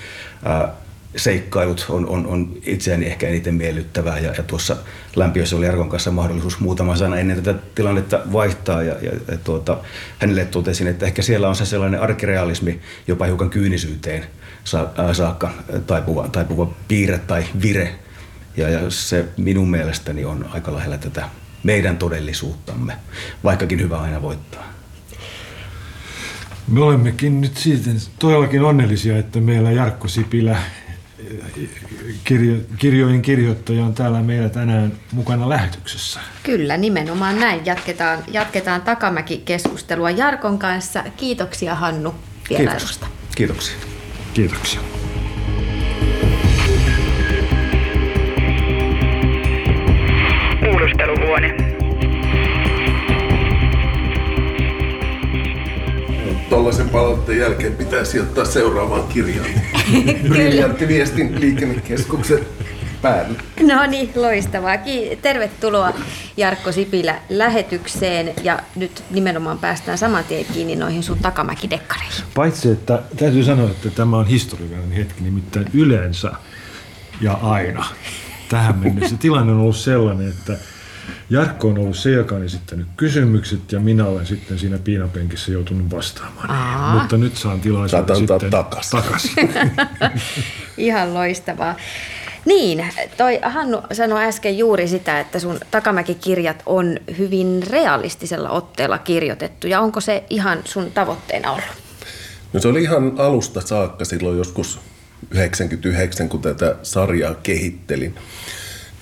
[1.17, 4.77] seikkailut on, on, on itseäni ehkä eniten miellyttävää ja, ja tuossa
[5.17, 9.77] lämpiössä oli Jarkon kanssa mahdollisuus muutama sana ennen tätä tilannetta vaihtaa ja, ja, ja tuota,
[10.19, 14.27] hänelle totesin, että ehkä siellä on se sellainen arkirealismi, jopa hiukan kyynisyyteen
[15.13, 15.51] saakka
[15.87, 17.95] taipuva, taipuva piirre tai vire
[18.57, 21.29] ja, ja se minun mielestäni on aika lähellä tätä
[21.63, 22.97] meidän todellisuuttamme,
[23.45, 24.73] vaikkakin hyvä aina voittaa.
[26.69, 30.57] Me olemmekin nyt siitä todellakin onnellisia, että meillä Jarkko Sipilä
[32.25, 36.21] kirjo, kirjojen kirjoittaja on täällä meillä tänään mukana lähetyksessä.
[36.43, 37.67] Kyllä, nimenomaan näin.
[37.67, 41.05] Jatketaan, jatketaan Takamäki-keskustelua Jarkon kanssa.
[41.17, 42.15] Kiitoksia Hannu
[42.51, 43.07] vierailusta.
[43.35, 43.73] Kiitos.
[43.75, 43.77] Kiitoksia.
[44.35, 44.81] Kiitoksia.
[50.61, 51.62] Kuulusteluhuone.
[56.63, 59.51] Tuollaisen palautteen jälkeen pitäisi ottaa seuraavaan kirjaan.
[60.29, 62.39] Briljantti viestin liikennekeskuksen
[63.03, 63.39] päälle.
[63.63, 64.77] No niin, loistavaa.
[65.23, 65.93] Tervetuloa
[66.37, 72.25] Jarkko Sipilä lähetykseen ja nyt nimenomaan päästään saman tien kiinni noihin sun takamäkidekkareihin.
[72.35, 76.33] Paitsi, että täytyy sanoa, että tämä on historiallinen hetki, nimittäin yleensä
[77.21, 77.85] ja aina
[78.49, 80.57] tähän mennessä tilanne on ollut sellainen, että
[81.31, 85.91] Jarkko on ollut se, joka on esittänyt kysymykset ja minä olen sitten siinä piinapenkissä joutunut
[85.91, 86.51] vastaamaan.
[86.51, 86.99] Aa.
[86.99, 88.91] Mutta nyt saan tilaisuuden sitten takas.
[88.91, 89.29] takas.
[90.77, 91.77] Ihan loistavaa.
[92.45, 92.85] Niin,
[93.17, 99.67] toi Hannu sanoi äsken juuri sitä, että sun Takamäki-kirjat on hyvin realistisella otteella kirjoitettu.
[99.67, 101.65] Ja onko se ihan sun tavoitteena ollut?
[102.53, 104.81] No se oli ihan alusta saakka silloin joskus
[105.31, 108.15] 99, kun tätä sarjaa kehittelin.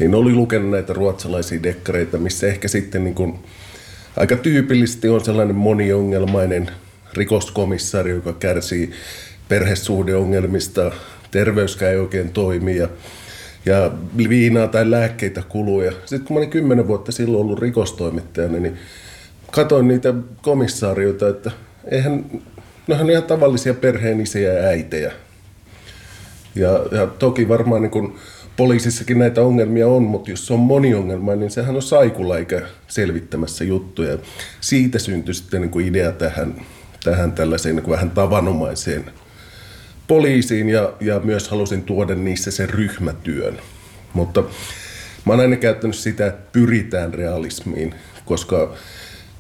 [0.01, 3.35] Niin oli lukenut näitä ruotsalaisia dekkareita, missä ehkä sitten niin kuin
[4.17, 6.71] aika tyypillisesti on sellainen moniongelmainen
[7.15, 8.91] rikoskomissaari, joka kärsii
[9.49, 10.93] perhesuhdeongelmista,
[11.31, 12.89] terveyskään ei oikein toimi ja,
[13.67, 13.91] ja
[14.29, 15.81] viinaa tai lääkkeitä kuluu.
[15.81, 18.77] Ja sitten kun mä olin kymmenen vuotta silloin ollut rikostoimittajana, niin
[19.51, 21.51] katoin niitä komissaarioita, että
[21.91, 22.25] eihän,
[22.87, 25.13] ne on ihan tavallisia perheenisiä ja äitejä.
[26.55, 28.19] Ja, ja toki varmaan niin kun
[28.61, 33.65] poliisissakin näitä ongelmia on, mutta jos se on moniongelma, niin sehän on saikulla eikä selvittämässä
[33.65, 34.19] juttuja.
[34.61, 36.55] Siitä syntyi sitten niin kuin idea tähän,
[37.05, 39.05] tähän tällaiseen niin kuin vähän tavanomaiseen
[40.07, 43.59] poliisiin ja, ja myös halusin tuoda niissä sen ryhmätyön.
[44.13, 44.43] Mutta
[45.25, 47.95] mä oon aina käyttänyt sitä, että pyritään realismiin,
[48.25, 48.75] koska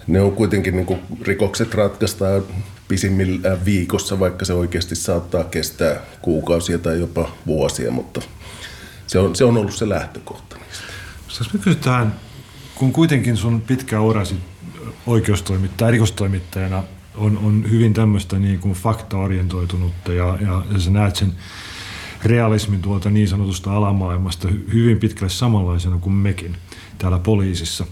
[0.07, 2.43] ne on kuitenkin niin kuin rikokset ratkaistaan
[2.89, 8.21] pisimmillään viikossa, vaikka se oikeasti saattaa kestää kuukausia tai jopa vuosia, mutta
[9.11, 10.57] se on, se on ollut se lähtökohta.
[11.39, 12.15] Jos me kysytään,
[12.75, 14.35] kun kuitenkin sun pitkä urasi
[15.07, 16.83] oikeustoimittaja, rikostoimittajana
[17.15, 21.33] on, on hyvin tämmöistä niin kuin faktaorientoitunutta ja, ja, ja sä näet sen
[22.25, 26.57] realismin tuolta niin sanotusta alamaailmasta hy- hyvin pitkälle samanlaisena kuin mekin
[26.99, 27.87] täällä poliisissa.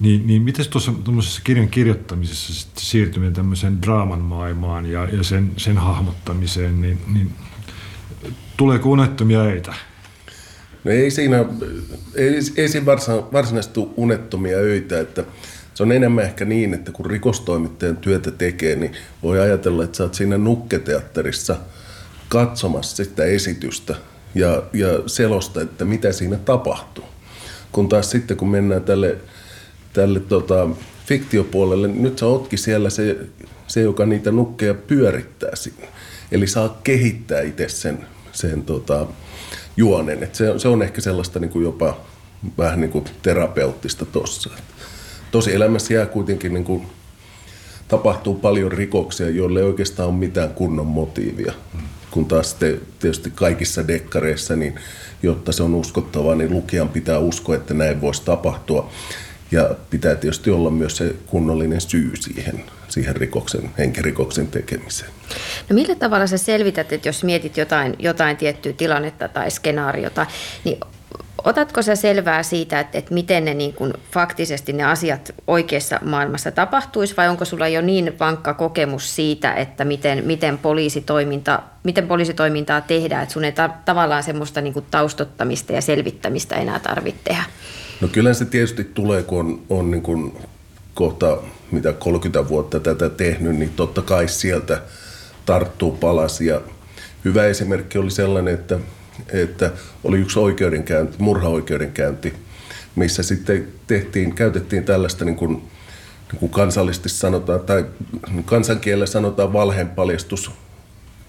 [0.00, 5.52] Niin, niin miten tuossa tuommoisessa kirjan kirjoittamisessa sitten siirtyminen tämmöiseen draaman maailmaan ja, ja sen,
[5.56, 7.32] sen hahmottamiseen, niin, niin
[8.56, 9.74] tuleeko unettomia öitä?
[10.86, 11.44] No ei siinä,
[12.14, 12.86] ei, ei siinä
[13.32, 15.24] varsinaisesti unettomia öitä, että
[15.74, 20.02] se on enemmän ehkä niin, että kun rikostoimittajan työtä tekee, niin voi ajatella, että sä
[20.02, 21.56] oot siinä nukketeatterissa
[22.28, 23.94] katsomassa sitä esitystä
[24.34, 27.04] ja, ja selosta, että mitä siinä tapahtuu.
[27.72, 29.16] Kun taas sitten, kun mennään tälle,
[29.92, 30.68] tälle tota,
[31.06, 33.16] fiktiopuolelle, niin nyt sä ootkin siellä se,
[33.66, 35.88] se, joka niitä nukkeja pyörittää sinne.
[36.32, 39.06] Eli saa kehittää itse sen, sen tota,
[39.76, 40.22] juonen.
[40.22, 41.96] Et se, se on ehkä sellaista niin kuin jopa
[42.58, 44.50] vähän niin kuin terapeuttista tossa.
[45.30, 46.86] Tosi elämässä jää kuitenkin niin kuin,
[47.88, 51.52] tapahtuu paljon rikoksia, joille ei oikeastaan ole mitään kunnon motiivia.
[52.10, 54.74] Kun taas te, tietysti kaikissa dekkareissa, niin
[55.22, 58.90] jotta se on uskottavaa, niin lukijan pitää uskoa, että näin voisi tapahtua.
[59.50, 62.64] Ja pitää tietysti olla myös se kunnollinen syy siihen,
[62.96, 65.10] siihen rikoksen, henkirikoksen tekemiseen.
[65.68, 70.26] No millä tavalla sä selvität, että jos mietit jotain, jotain tiettyä tilannetta tai skenaariota,
[70.64, 70.78] niin
[71.44, 76.50] otatko sä selvää siitä, että, että miten ne niin kuin faktisesti ne asiat oikeassa maailmassa
[76.50, 82.80] tapahtuisi, vai onko sulla jo niin vankka kokemus siitä, että miten, miten, poliisitoiminta, miten poliisitoimintaa
[82.80, 87.44] tehdään, että sun ei ta- tavallaan semmoista niin kuin taustottamista ja selvittämistä enää tarvitse tehdä?
[88.00, 90.38] No kyllä se tietysti tulee, kun on, on niin kuin
[90.94, 91.38] kohta
[91.70, 94.82] mitä 30 vuotta tätä tehnyt, niin totta kai sieltä
[95.46, 96.60] tarttuu palasia.
[97.24, 98.78] Hyvä esimerkki oli sellainen, että,
[99.28, 99.70] että
[100.04, 102.34] oli yksi oikeudenkäynti, murhaoikeudenkäynti,
[102.96, 105.52] missä sitten tehtiin, käytettiin tällaista niin kuin,
[106.32, 107.84] niin kuin kansallisesti sanotaan, tai
[108.44, 110.50] kansankielellä sanotaan valheenpaljastus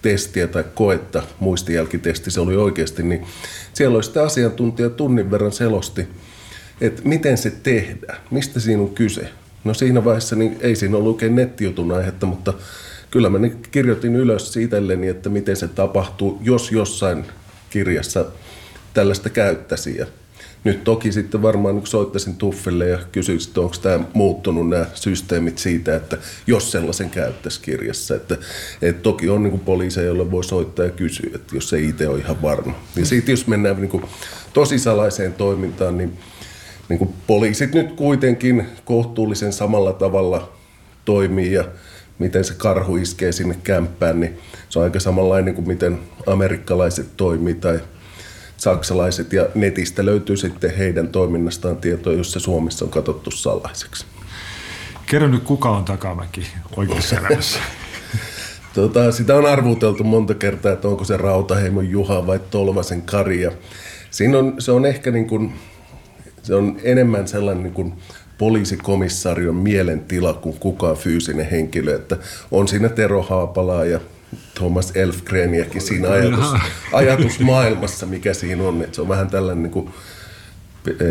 [0.02, 3.26] testiä tai koetta, muistijälkitesti se oli oikeasti, niin
[3.73, 6.08] siellä oli sitten asiantuntija tunnin verran selosti,
[6.82, 9.30] että miten se tehdään, mistä siinä on kyse.
[9.67, 12.53] No siinä vaiheessa niin ei siinä ollut oikein nettijutun aihetta, mutta
[13.12, 13.38] kyllä mä
[13.71, 17.25] kirjoitin ylös itselleni, että miten se tapahtuu, jos jossain
[17.69, 18.25] kirjassa
[18.93, 19.97] tällaista käyttäisi.
[19.97, 20.06] Ja
[20.63, 25.58] nyt toki sitten varmaan niin soittaisin Tuffille ja kysyisin, että onko tämä muuttunut nämä systeemit
[25.58, 28.15] siitä, että jos sellaisen käyttäisi kirjassa.
[28.15, 28.38] Että,
[28.82, 32.19] että toki on niin poliiseja, joille voi soittaa ja kysyä, että jos ei itse ole
[32.19, 32.75] ihan varma.
[32.95, 34.01] Ja siitä jos mennään niin
[34.53, 36.17] tosisalaiseen toimintaan, niin
[36.89, 40.52] niin kuin poliisit nyt kuitenkin kohtuullisen samalla tavalla
[41.06, 41.65] toimii ja
[42.19, 47.56] miten se karhu iskee sinne kämppään, niin se on aika samanlainen kuin miten amerikkalaiset toimii
[47.56, 47.80] tai
[48.58, 54.06] saksalaiset ja netistä löytyy sitten heidän toiminnastaan tietoa, jos se Suomessa on katsottu salaiseksi.
[55.06, 56.47] Kerro nyt, kuka on Takamäki
[56.78, 57.60] oikeassa elämässä?
[58.73, 63.41] tota, sitä on arvuteltu monta kertaa, että onko se Rautaheimon Juha vai Tolvasen Kari.
[63.41, 63.52] Ja
[64.12, 65.54] siinä on, se on ehkä niin kuin,
[66.47, 67.93] se on enemmän sellainen niin kuin
[68.38, 71.95] poliisikomissarion mielentila kuin kukaan fyysinen henkilö.
[71.95, 72.17] Että
[72.51, 73.99] on siinä Tero Haapalaa ja
[74.55, 76.53] Thomas Elfgreniäkin siinä ajatus,
[76.93, 78.81] ajatusmaailmassa, mikä siinä on.
[78.81, 79.89] Että se on vähän tällainen niin kuin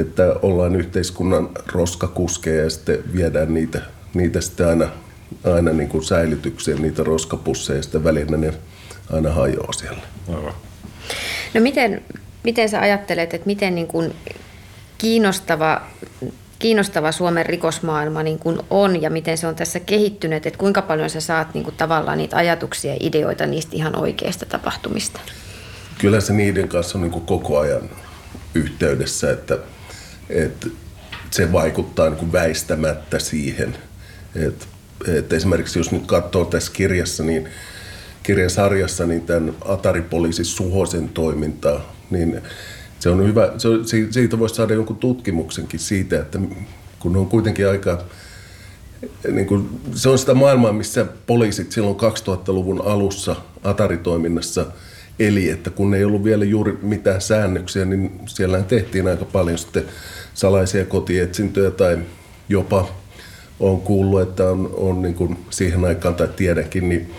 [0.00, 3.82] että ollaan yhteiskunnan roskakuskeja ja sitten viedään niitä,
[4.14, 4.88] niitä sitten aina,
[5.44, 8.54] aina niin kuin säilytykseen, niitä roskapusseja ja sitten välillä ne
[9.12, 10.02] aina hajoaa siellä.
[10.28, 10.54] Aivan.
[11.54, 12.02] No miten,
[12.44, 14.14] miten sä ajattelet, että miten niin kuin
[14.98, 15.82] kiinnostava,
[16.58, 21.10] kiinnostava Suomen rikosmaailma niin kuin on ja miten se on tässä kehittynyt, että kuinka paljon
[21.10, 25.20] sä saat niin kuin tavallaan niitä ajatuksia ja ideoita niistä ihan oikeista tapahtumista?
[25.98, 27.90] Kyllä se niiden kanssa on niin kuin koko ajan
[28.54, 29.58] yhteydessä, että,
[30.30, 30.66] että
[31.30, 33.76] se vaikuttaa niin kuin väistämättä siihen.
[34.36, 34.66] Että,
[35.14, 37.48] että esimerkiksi jos nyt katsoo tässä kirjassa, niin
[38.22, 42.42] kirjasarjassa niin tämän Atari-poliisi Suhosen toimintaa, niin
[43.06, 43.68] se on hyvä, se
[44.10, 46.38] siitä voisi saada jonkun tutkimuksenkin siitä, että
[46.98, 48.04] kun on kuitenkin aika,
[49.30, 54.66] niin kuin, se on sitä maailmaa, missä poliisit silloin 2000-luvun alussa Atari-toiminnassa
[55.18, 59.84] eli, että kun ei ollut vielä juuri mitään säännöksiä, niin siellä tehtiin aika paljon sitten
[60.34, 61.98] salaisia kotietsintöjä tai
[62.48, 62.88] jopa
[63.60, 67.14] on kuullut, että on, on niin kuin siihen aikaan tai tiedänkin, niin,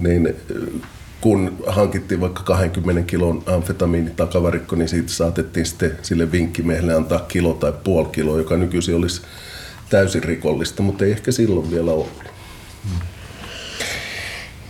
[0.00, 0.36] niin
[1.24, 7.72] kun hankittiin vaikka 20 kilon amfetamiinitakavarikko, niin siitä saatettiin sitten sille vinkkimiehelle antaa kilo tai
[7.84, 9.22] puoli kiloa, joka nykyisin olisi
[9.90, 12.24] täysin rikollista, mutta ei ehkä silloin vielä ollut.
[12.84, 13.13] Hmm.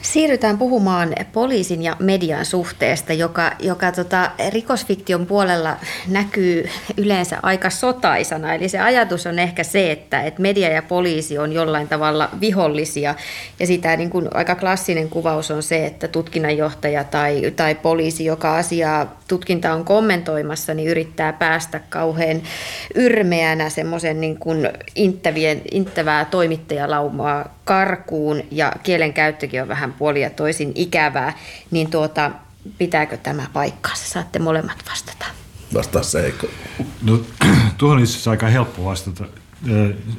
[0.05, 5.77] Siirrytään puhumaan poliisin ja median suhteesta, joka, joka tota, rikosfiktion puolella
[6.09, 8.55] näkyy yleensä aika sotaisana.
[8.55, 13.15] Eli se ajatus on ehkä se, että, että media ja poliisi on jollain tavalla vihollisia.
[13.61, 18.57] Ja sitä niin kuin aika klassinen kuvaus on se, että tutkinnanjohtaja tai, tai poliisi, joka
[18.57, 22.43] asiaa tutkinta on kommentoimassa, niin yrittää päästä kauhean
[22.95, 24.39] yrmeänä semmoisen niin
[25.71, 31.39] inttävää toimittajalaumaa karkuun ja kielenkäyttökin on vähän puoli ja toisin ikävää,
[31.71, 32.31] niin tuota,
[32.79, 34.09] pitääkö tämä paikkaansa?
[34.09, 35.27] Saatte molemmat vastata.
[35.75, 36.49] Vastaa se eikö?
[37.03, 37.21] No,
[37.79, 39.25] tuohon on itse aika helppo vastata.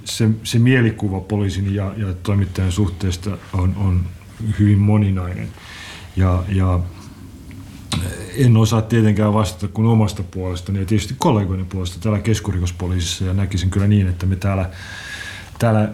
[0.05, 4.05] Se, se mielikuva poliisin ja, ja toimittajan suhteesta on, on
[4.59, 5.49] hyvin moninainen.
[6.15, 6.79] Ja, ja
[8.37, 13.69] en osaa tietenkään vastata kuin omasta puolestani ja tietysti kollegoiden puolesta täällä keskurikospoliisissa ja näkisin
[13.69, 14.69] kyllä niin, että me täällä,
[15.59, 15.89] täällä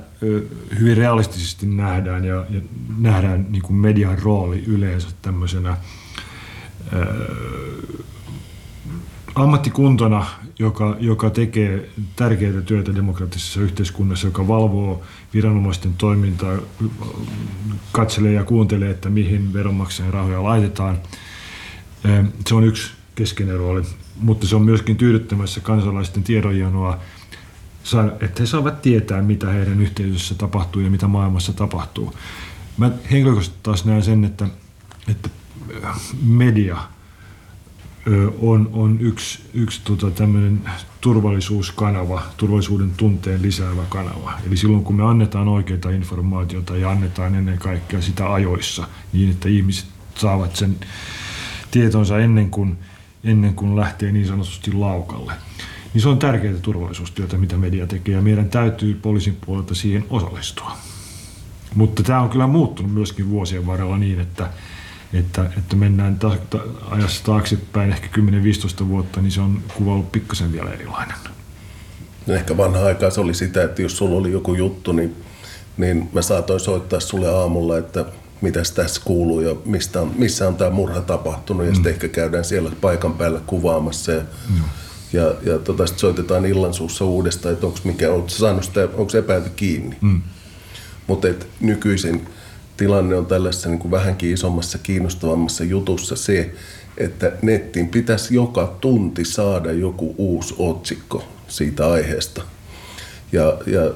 [0.80, 2.62] hyvin realistisesti nähdään ja, ja
[2.97, 5.78] nähdään niin kuin median rooli yleensä tämmöisenä
[9.36, 10.26] ammattikuntona,
[10.60, 15.02] joka, joka tekee tärkeää työtä demokraattisessa yhteiskunnassa, joka valvoo
[15.34, 16.58] viranomaisten toimintaa,
[17.91, 21.00] katselee ja kuuntelee, että mihin veronmaksajan rahoja laitetaan–
[22.47, 23.82] se on yksi keskeinen rooli,
[24.15, 27.00] mutta se on myöskin tyydyttämässä kansalaisten tiedonjanoa,
[28.22, 32.13] että he saavat tietää, mitä heidän yhteisössä tapahtuu ja mitä maailmassa tapahtuu.
[32.78, 34.48] Mä henkilökohtaisesti taas näen sen, että,
[35.08, 35.30] että
[36.24, 36.78] media
[38.39, 40.62] on, on yksi, yksi tota, tämmöinen
[41.02, 44.34] turvallisuuskanava, turvallisuuden tunteen lisäävä kanava.
[44.48, 49.50] Eli silloin kun me annetaan oikeita informaatiota ja annetaan ennen kaikkea sitä ajoissa, niin että
[49.50, 50.76] ihmiset saavat sen
[51.72, 52.78] tietonsa ennen kuin,
[53.24, 55.34] ennen kuin lähtee niin sanotusti laukalle.
[55.93, 60.77] Niin se on tärkeää turvallisuustyötä, mitä media tekee, ja meidän täytyy poliisin puolelta siihen osallistua.
[61.75, 64.49] Mutta tämä on kyllä muuttunut myöskin vuosien varrella niin, että,
[65.13, 68.08] että, että mennään ta- ta- ajassa taaksepäin ehkä
[68.84, 71.15] 10-15 vuotta, niin se on kuva ollut pikkasen vielä erilainen.
[72.27, 75.15] No ehkä vanha aikaa se oli sitä, että jos sulla oli joku juttu, niin,
[75.77, 78.06] niin mä saatoin soittaa sulle aamulla, että
[78.41, 81.65] mitä tässä kuuluu ja mistä on, missä on tämä murha tapahtunut.
[81.65, 81.75] Ja mm.
[81.75, 84.12] sitten ehkä käydään siellä paikan päällä kuvaamassa.
[84.12, 84.62] Ja, mm.
[85.13, 89.17] Ja, ja tota, sitten soitetaan illan suussa uudestaan, että onko mikä, onko saanut sitä, onko
[89.17, 89.97] epäilty kiinni.
[90.02, 90.21] Mm.
[91.08, 91.28] Mutta
[91.60, 92.28] nykyisin
[92.78, 96.54] tilanne on tällaisessa niin kuin vähänkin isommassa, kiinnostavammassa jutussa se,
[96.97, 102.43] että nettiin pitäisi joka tunti saada joku uusi otsikko siitä aiheesta.
[103.32, 103.91] Ja, ja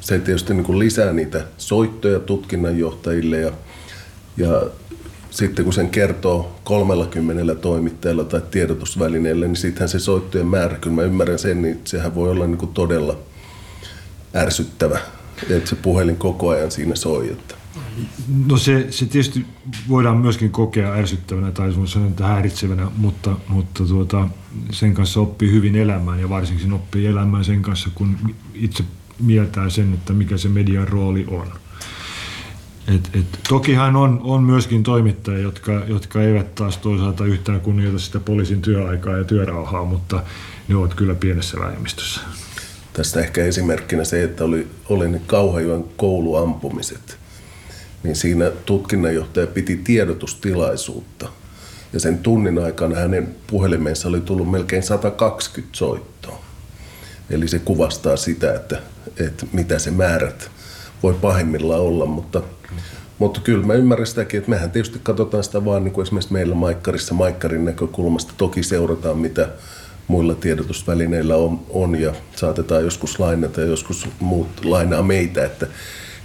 [0.00, 3.52] se tietysti niin kuin lisää niitä soittoja tutkinnanjohtajille ja
[4.36, 4.62] ja
[5.34, 11.02] sitten kun sen kertoo 30 toimittajalla tai tiedotusvälineellä, niin sittenhän se soittojen määrä, kyllä mä
[11.02, 13.18] ymmärrän sen, niin sehän voi olla niin kuin todella
[14.34, 14.98] ärsyttävä,
[15.50, 17.32] että se puhelin koko ajan siinä soi.
[17.32, 17.54] Että.
[18.46, 19.46] No se, se tietysti
[19.88, 21.72] voidaan myöskin kokea ärsyttävänä tai
[22.08, 24.28] että häiritsevänä, mutta, mutta tuota,
[24.72, 28.16] sen kanssa oppii hyvin elämään ja varsinkin oppii elämään sen kanssa, kun
[28.54, 28.84] itse
[29.20, 31.52] mieltää sen, että mikä se median rooli on.
[32.88, 38.20] Et, et, tokihan on, on myöskin toimittajia, jotka, jotka eivät taas toisaalta yhtään kunnioita sitä
[38.20, 40.22] poliisin työaikaa ja työrauhaa, mutta
[40.68, 42.20] ne ovat kyllä pienessä vähemmistössä.
[42.92, 47.18] Tästä ehkä esimerkkinä se, että oli, oli ne Kauhajoen kouluampumiset.
[48.02, 51.28] Niin siinä tutkinnanjohtaja piti tiedotustilaisuutta.
[51.92, 56.44] Ja sen tunnin aikana hänen puhelimeensa oli tullut melkein 120 soittoa.
[57.30, 58.82] Eli se kuvastaa sitä, että,
[59.20, 60.50] että mitä se määrät
[61.02, 62.42] voi pahimmillaan olla, mutta,
[63.18, 66.54] mutta kyllä mä ymmärrän sitäkin, että mehän tietysti katsotaan sitä vaan niin kuin esimerkiksi meillä
[66.54, 68.32] Maikkarissa Maikkarin näkökulmasta.
[68.36, 69.48] Toki seurataan, mitä
[70.08, 75.66] muilla tiedotusvälineillä on, on ja saatetaan joskus lainata ja joskus muut lainaa meitä, että,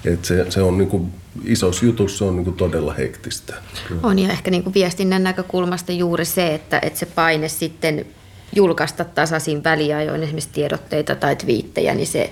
[0.06, 1.14] että se, se on niin kuin
[1.46, 3.54] isossa jutussa on niin kuin todella hektistä.
[4.04, 8.06] On ja ehkä niin kuin viestinnän näkökulmasta juuri se, että, että se paine sitten
[8.56, 12.32] julkaista tasaisin väliajoin esimerkiksi tiedotteita tai twiittejä, niin se,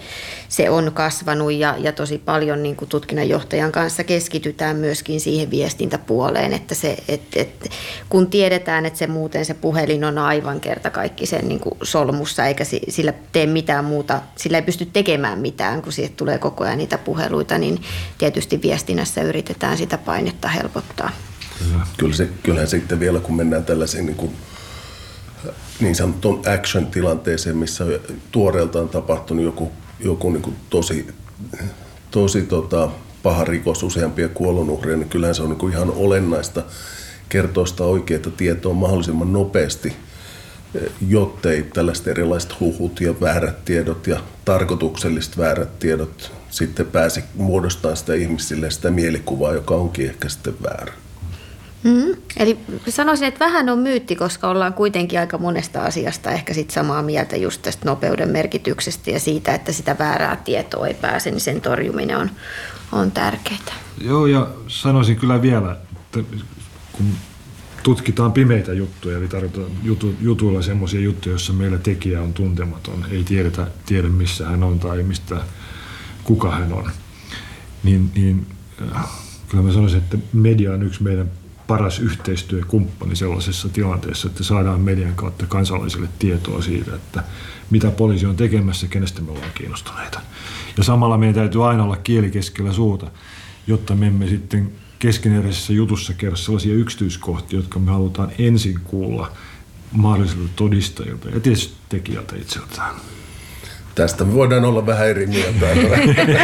[0.49, 6.53] se on kasvanut ja, ja tosi paljon niin kuin tutkinnanjohtajan kanssa keskitytään myöskin siihen viestintäpuoleen,
[6.53, 7.69] että se, et, et,
[8.09, 12.45] kun tiedetään, että se muuten se puhelin on aivan kerta kaikki sen niin kuin solmussa
[12.45, 16.77] eikä sillä tee mitään muuta, sillä ei pysty tekemään mitään, kun siitä tulee koko ajan
[16.77, 17.81] niitä puheluita, niin
[18.17, 21.09] tietysti viestinnässä yritetään sitä painetta helpottaa.
[21.97, 24.31] Kyllä se, kyllähän sitten vielä, kun mennään tällaisiin niin kuin
[25.79, 27.85] niin sanottuun action-tilanteeseen, missä
[28.31, 31.07] tuoreeltaan tapahtunut joku, joku niin kuin tosi,
[32.11, 32.89] tosi tota,
[33.23, 36.63] paha rikos, useampia kuolonuhreja, niin kyllähän se on niin kuin ihan olennaista
[37.29, 39.93] kertoa sitä oikeaa tietoa mahdollisimman nopeasti,
[41.07, 48.13] jottei tällaiset erilaiset huhut ja väärät tiedot ja tarkoitukselliset väärät tiedot sitten pääsi muodostamaan sitä
[48.13, 50.93] ihmisille sitä mielikuvaa, joka onkin ehkä sitten väärä.
[51.87, 52.57] Mm, eli
[52.89, 57.35] sanoisin, että vähän on myytti, koska ollaan kuitenkin aika monesta asiasta ehkä sit samaa mieltä
[57.35, 62.17] just tästä nopeuden merkityksestä ja siitä, että sitä väärää tietoa ei pääse, niin sen torjuminen
[62.17, 62.29] on,
[62.91, 63.59] on tärkeää.
[64.01, 66.19] Joo, ja sanoisin kyllä vielä, että
[66.91, 67.05] kun
[67.83, 73.23] tutkitaan pimeitä juttuja, eli tarvitaan jutu, jutuilla semmoisia juttuja, joissa meillä tekijä on tuntematon, ei
[73.23, 75.35] tiedetä, tiedä missä hän on tai mistä,
[76.23, 76.91] kuka hän on,
[77.83, 78.47] niin, niin
[78.95, 79.09] äh,
[79.49, 81.31] kyllä mä sanoisin, että media on yksi meidän
[81.67, 87.23] paras yhteistyökumppani sellaisessa tilanteessa, että saadaan median kautta kansalaisille tietoa siitä, että
[87.69, 90.19] mitä poliisi on tekemässä, kenestä me ollaan kiinnostuneita.
[90.77, 93.11] Ja samalla meidän täytyy aina olla kieli keskellä suuta,
[93.67, 99.31] jotta me emme sitten keskeneräisessä jutussa kerro sellaisia yksityiskohtia, jotka me halutaan ensin kuulla
[99.91, 102.95] mahdollisilta todistajilta ja tietysti tekijältä itseltään.
[103.97, 105.65] Tästä me voidaan olla vähän eri mieltä.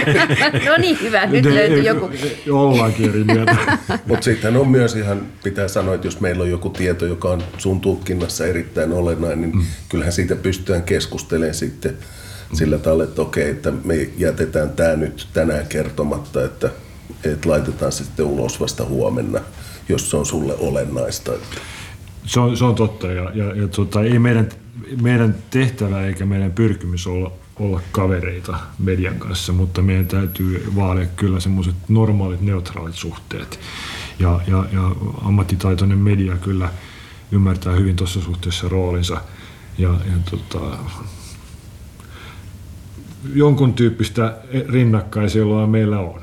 [0.69, 1.25] no niin, hyvä.
[1.25, 2.09] Nyt löytyy joku.
[2.51, 3.55] Ollaankin eri mieltä.
[4.07, 7.43] Mutta sitten on myös ihan, pitää sanoa, että jos meillä on joku tieto, joka on
[7.57, 9.63] sun tutkinnassa erittäin olennainen, niin mm.
[9.89, 12.55] kyllähän siitä pystytään keskustelemaan sitten mm.
[12.55, 16.69] sillä tavalla, että okei, että me jätetään tämä nyt tänään kertomatta, että,
[17.23, 19.39] että laitetaan se sitten ulos vasta huomenna,
[19.89, 21.31] jos se on sulle olennaista.
[22.25, 24.49] Se on, se on totta ja, ja, ja tota, ei meidän,
[25.01, 31.39] meidän tehtävä eikä meidän pyrkimys olla olla kavereita median kanssa, mutta meidän täytyy vaalia kyllä
[31.39, 33.59] semmoiset normaalit neutraalit suhteet.
[34.19, 36.69] Ja, ja, ja ammattitaitoinen media kyllä
[37.31, 39.21] ymmärtää hyvin tuossa suhteessa roolinsa.
[39.77, 40.77] Ja, ja tota,
[43.33, 44.37] jonkun tyyppistä
[44.69, 46.21] rinnakkaiseloa meillä on.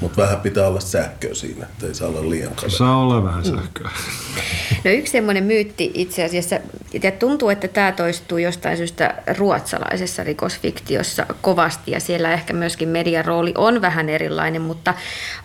[0.00, 2.70] Mutta vähän pitää olla sähköä siinä, että ei saa olla liian kaveri.
[2.70, 3.90] Saa olla vähän sähköä.
[4.84, 6.56] No yksi semmoinen myytti itse asiassa,
[7.02, 13.24] ja tuntuu, että tämä toistuu jostain syystä ruotsalaisessa rikosfiktiossa kovasti, ja siellä ehkä myöskin median
[13.24, 14.94] rooli on vähän erilainen, mutta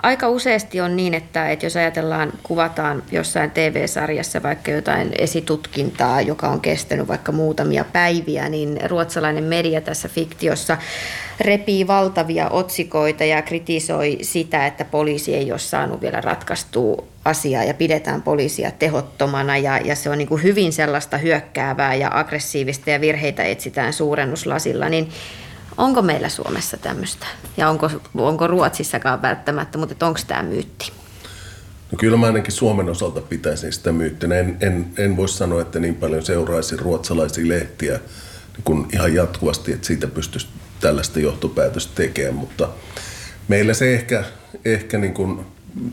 [0.04, 6.48] aika useasti on niin, että, että jos ajatellaan, kuvataan jossain TV-sarjassa vaikka jotain esitutkintaa, joka
[6.48, 10.78] on kestänyt vaikka muutamia päiviä, niin ruotsalainen media tässä fiktiossa
[11.40, 17.74] repii valtavia otsikoita ja kritisoi sitä, että poliisi ei ole saanut vielä ratkaistua asiaa ja
[17.74, 23.02] pidetään poliisia tehottomana ja, ja se on niin kuin hyvin sellaista hyökkäävää ja aggressiivista ja
[23.02, 25.10] virheitä etsitään suurennuslasilla, niin
[25.78, 27.26] onko meillä Suomessa tämmöistä
[27.58, 30.92] ja onko, onko Ruotsissakaan välttämättä, mutta onko tämä myytti?
[31.92, 34.36] No kyllä mä ainakin Suomen osalta pitäisin sitä myyttinä.
[34.36, 38.00] En, en, en voi sanoa, että niin paljon seuraisin ruotsalaisia lehtiä
[38.56, 40.48] niin kun ihan jatkuvasti, että siitä pystyisi
[40.80, 42.70] tällaista johtopäätöstä tekemään, mutta
[43.48, 44.24] meillä se ehkä,
[44.66, 45.46] ehkä niin kuin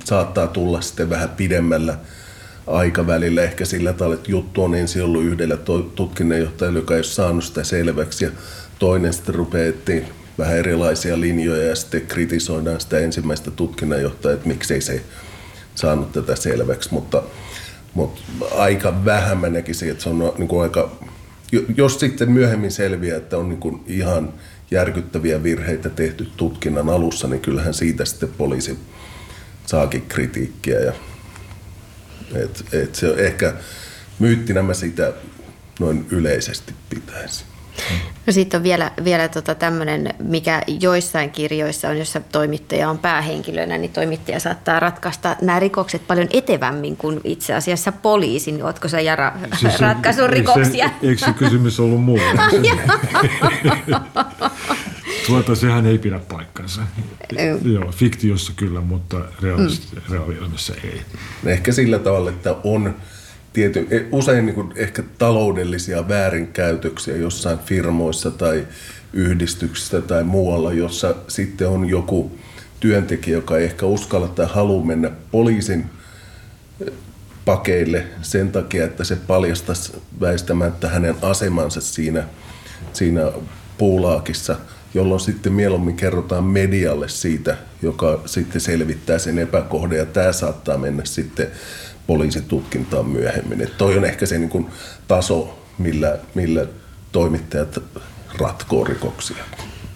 [0.05, 1.97] saattaa tulla sitten vähän pidemmällä
[2.67, 3.43] aikavälillä.
[3.43, 5.57] Ehkä sillä tavalla, että juttu on ensin ollut yhdellä
[5.95, 8.25] tutkinnanjohtajalla, joka ei ole saanut sitä selväksi.
[8.25, 8.31] Ja
[8.79, 9.73] toinen sitten rupeaa
[10.39, 15.03] vähän erilaisia linjoja ja sitten kritisoidaan sitä ensimmäistä tutkinnanjohtajaa, että miksei se
[15.75, 17.23] saanut tätä selväksi, mutta,
[17.95, 18.23] mutta
[18.57, 20.91] aika vähän mä näkisin, että se on niin kuin aika,
[21.77, 24.33] jos sitten myöhemmin selviää, että on niin kuin ihan
[24.73, 28.79] järkyttäviä virheitä tehty tutkinnan alussa, niin kyllähän siitä sitten poliisi
[29.67, 30.79] saakin kritiikkiä.
[30.79, 30.93] Ja,
[32.35, 33.55] et, et se on ehkä
[34.19, 35.13] myyttinä mä sitä
[35.81, 37.52] noin yleisesti pitäisi.
[38.27, 43.79] No sitten on vielä, vielä tota tämmöinen, mikä joissain kirjoissa on, jossa toimittaja on päähenkilönä,
[43.79, 48.53] niin toimittaja saattaa ratkaista nämä rikokset paljon etevämmin kuin itse asiassa poliisi.
[48.53, 50.89] Niin ootko sä Jara siis ratkaisun rikoksia?
[50.89, 52.23] Se, eikö se kysymys ollut mulle?
[55.27, 56.83] tuota, sehän ei pidä paikkansa.
[57.65, 59.17] Joo, fiktiossa kyllä, mutta
[60.11, 61.03] reaalielämässä ei.
[61.47, 62.95] Ehkä sillä tavalla, että on
[63.53, 68.67] tiety, e, usein niin kuin ehkä taloudellisia väärinkäytöksiä jossain firmoissa tai
[69.13, 72.39] yhdistyksissä tai muualla, jossa sitten on joku
[72.81, 75.85] työntekijä, joka ei ehkä uskalla tai halua mennä poliisin
[76.81, 76.93] e,
[77.45, 82.25] pakeille sen takia, että se paljastaisi väistämättä hänen asemansa siinä,
[82.93, 83.33] siinä
[83.79, 84.57] puulaakissa,
[84.95, 91.05] jolloin sitten mieluummin kerrotaan medialle siitä, joka sitten selvittää sen epäkohdan ja tämä saattaa mennä
[91.05, 91.49] sitten
[92.07, 93.61] poliisitutkintaan myöhemmin.
[93.61, 94.67] Et toi on ehkä se niin kuin
[95.09, 96.67] taso, millä, millä
[97.13, 97.83] toimittajat
[98.39, 99.45] ratkoo rikoksia.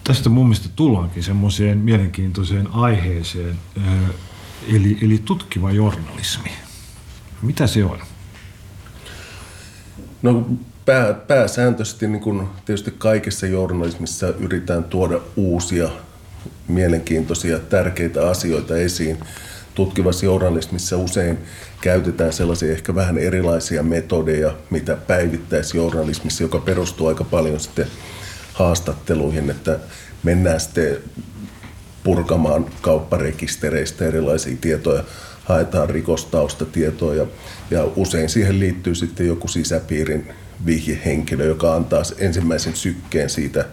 [0.03, 3.55] Tästä mun mielestä tullaankin semmoiseen mielenkiintoiseen aiheeseen,
[4.67, 6.51] eli, eli tutkiva journalismi.
[7.41, 7.99] Mitä se on?
[10.21, 10.47] No
[10.85, 15.89] pää, pääsääntöisesti niin kuin tietysti kaikessa journalismissa yritetään tuoda uusia,
[16.67, 19.17] mielenkiintoisia, tärkeitä asioita esiin.
[19.77, 21.37] Tutkivassa journalismissa usein
[21.81, 27.87] käytetään sellaisia ehkä vähän erilaisia metodeja, mitä päivittäisjournalismissa, joka perustuu aika paljon sitten
[28.53, 29.79] haastatteluihin, että
[30.23, 30.97] mennään sitten
[32.03, 35.03] purkamaan kaupparekistereistä erilaisia tietoja,
[35.43, 37.25] haetaan rikostaustatatietoa ja,
[37.71, 40.33] ja usein siihen liittyy sitten joku sisäpiirin
[40.65, 43.65] vihjehenkilö, joka antaa ensimmäisen sykkeen siitä,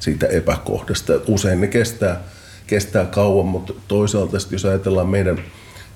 [0.00, 1.12] siitä epäkohdasta.
[1.26, 2.20] Usein ne kestää,
[2.66, 5.38] kestää kauan, mutta toisaalta jos ajatellaan meidän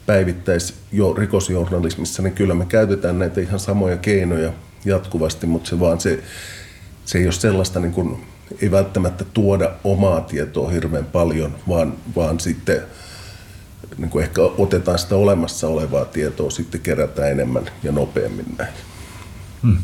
[0.07, 4.53] päivittäis jo rikosjournalismissa, niin kyllä me käytetään näitä ihan samoja keinoja
[4.85, 6.23] jatkuvasti, mutta se vaan se,
[7.05, 8.27] se ei ole sellaista niin kuin,
[8.63, 12.83] ei välttämättä tuoda omaa tietoa hirveän paljon, vaan, vaan sitten
[13.99, 18.73] niin kuin ehkä otetaan sitä olemassa olevaa tietoa, sitten kerätään enemmän ja nopeammin näin.
[19.63, 19.79] Hmm.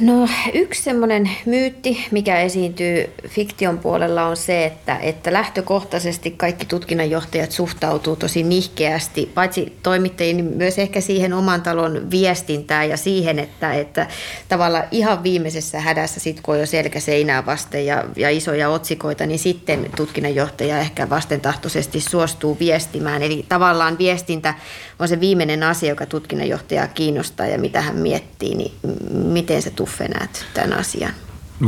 [0.00, 7.52] No yksi semmoinen myytti, mikä esiintyy fiktion puolella on se, että, että lähtökohtaisesti kaikki tutkinnanjohtajat
[7.52, 13.74] suhtautuu tosi nihkeästi, paitsi toimittajiin, niin myös ehkä siihen oman talon viestintään ja siihen, että,
[13.74, 14.06] että
[14.48, 19.26] tavallaan ihan viimeisessä hädässä, sit kun on jo selkä seinää vasten ja, ja isoja otsikoita,
[19.26, 23.22] niin sitten tutkinnanjohtaja ehkä vastentahtoisesti suostuu viestimään.
[23.22, 24.54] Eli tavallaan viestintä
[24.98, 28.72] on se viimeinen asia, joka tutkinnanjohtajaa kiinnostaa ja mitä hän miettii, niin
[29.12, 30.08] miten se Tuffe
[30.54, 31.12] tämän asian?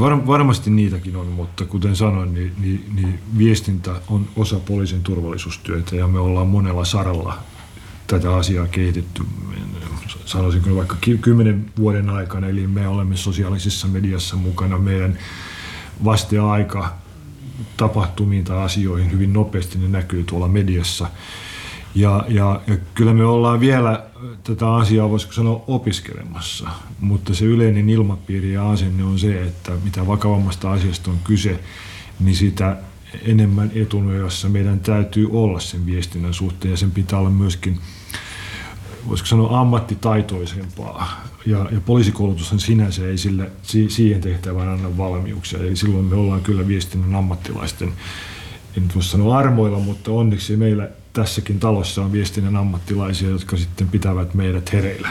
[0.01, 5.97] Var, varmasti niitäkin on, mutta kuten sanoin, niin, niin, niin viestintä on osa poliisin turvallisuustyötä
[5.97, 7.39] ja me ollaan monella saralla
[8.07, 9.23] tätä asiaa kehitetty,
[10.25, 15.19] sanoisinko vaikka kymmenen vuoden aikana, eli me olemme sosiaalisessa mediassa mukana, meidän
[16.05, 16.95] vasteaika
[17.77, 21.11] tapahtumiin tai asioihin hyvin nopeasti, ne näkyy tuolla mediassa.
[21.97, 24.05] Ja, ja, ja kyllä me ollaan vielä
[24.45, 26.69] tätä asiaa, voisiko sanoa, opiskelemassa,
[27.01, 31.61] mutta se yleinen ilmapiiri ja asenne on se, että mitä vakavammasta asiasta on kyse,
[32.21, 32.77] niin sitä
[33.23, 37.81] enemmän etunojassa meidän täytyy olla sen viestinnän suhteen ja sen pitää olla myöskin,
[39.09, 41.25] voisiko sanoa, ammattitaitoisempaa.
[41.47, 43.51] Ja, ja poliisikoulutushan sinänsä ei sille,
[43.89, 47.93] siihen tehtävään anna valmiuksia, eli silloin me ollaan kyllä viestinnän ammattilaisten,
[48.77, 54.35] en voi sanoa armoilla, mutta onneksi meillä tässäkin talossa on viestinnän ammattilaisia, jotka sitten pitävät
[54.35, 55.09] meidät hereillä.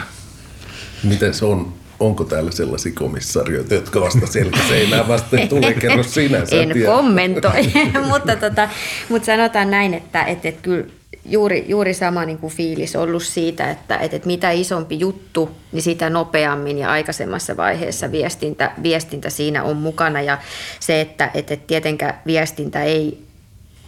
[1.02, 1.72] Miten se on?
[2.00, 5.74] Onko täällä sellaisia komissarioita, jotka vasta selkäseinää vasten tulee?
[5.74, 6.38] Kerro sinä.
[6.38, 6.86] En tiedä.
[6.86, 7.72] kommentoi,
[8.10, 8.68] mutta, tota,
[9.08, 10.84] mutta sanotaan näin, että, että, että kyllä
[11.24, 15.82] juuri, juuri sama niin kuin fiilis ollut siitä, että, että, että mitä isompi juttu, niin
[15.82, 20.22] sitä nopeammin ja aikaisemmassa vaiheessa viestintä, viestintä siinä on mukana.
[20.22, 20.38] Ja
[20.80, 23.22] se, että, että tietenkään viestintä ei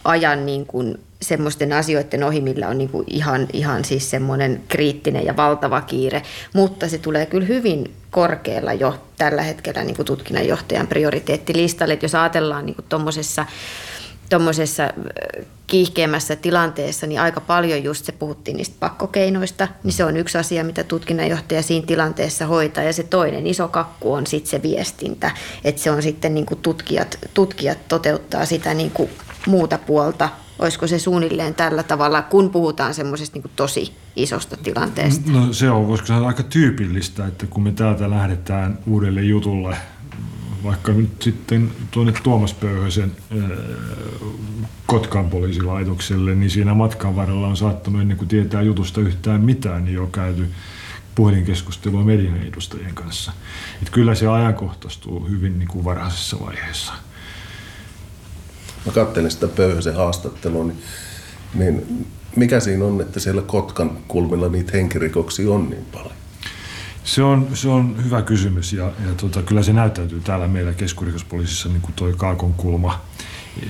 [0.05, 5.25] ajan niin kuin semmoisten asioiden ohi, millä on niin kuin ihan, ihan siis semmoinen kriittinen
[5.25, 6.23] ja valtava kiire,
[6.55, 12.15] mutta se tulee kyllä hyvin korkealla jo tällä hetkellä niin kuin tutkinnanjohtajan prioriteettilistalle, että jos
[12.15, 13.47] ajatellaan niin tuommoisessa
[14.31, 14.93] tuommoisessa
[15.67, 20.65] kiihkeämmässä tilanteessa, niin aika paljon just se puhuttiin niistä pakkokeinoista, niin se on yksi asia,
[20.65, 22.85] mitä tutkinnanjohtaja siinä tilanteessa hoitaa.
[22.85, 25.31] Ja se toinen iso kakku on sitten se viestintä,
[25.65, 29.11] että se on sitten niin kuin tutkijat, tutkijat toteuttaa sitä niin kuin
[29.47, 30.29] muuta puolta
[30.59, 35.31] Olisiko se suunnilleen tällä tavalla, kun puhutaan semmoisesta niin tosi isosta tilanteesta?
[35.31, 39.77] No se on, voisiko sanoa aika tyypillistä, että kun me täältä lähdetään uudelle jutulle,
[40.65, 43.51] vaikka nyt sitten tuonne Tuomas Pöyhösen äh,
[44.87, 49.95] Kotkan poliisilaitokselle, niin siinä matkan varrella on saattanut ennen kuin tietää jutusta yhtään mitään, niin
[49.95, 50.49] jo käyty
[51.15, 53.33] puhelinkeskustelua median edustajien kanssa.
[53.79, 56.93] Että kyllä se ajankohtaistuu hyvin niin kuin varhaisessa vaiheessa.
[58.89, 60.79] Mä katselin sitä Pöyhösen haastattelua, niin,
[61.55, 66.13] niin mikä siinä on, että siellä Kotkan kulmilla niitä henkirikoksia on niin paljon?
[67.05, 71.69] Se on, se on hyvä kysymys ja, ja tota, kyllä se näyttäytyy täällä meillä keskurikospoliisissa
[71.69, 73.05] niin kuin toi Kaakon kulma.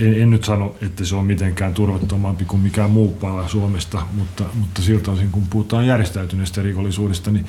[0.01, 4.45] En, en nyt sano, että se on mitenkään turvattomampi kuin mikään muu pala Suomesta, mutta,
[4.55, 7.47] mutta siltä osin kun puhutaan järjestäytyneestä rikollisuudesta, niin,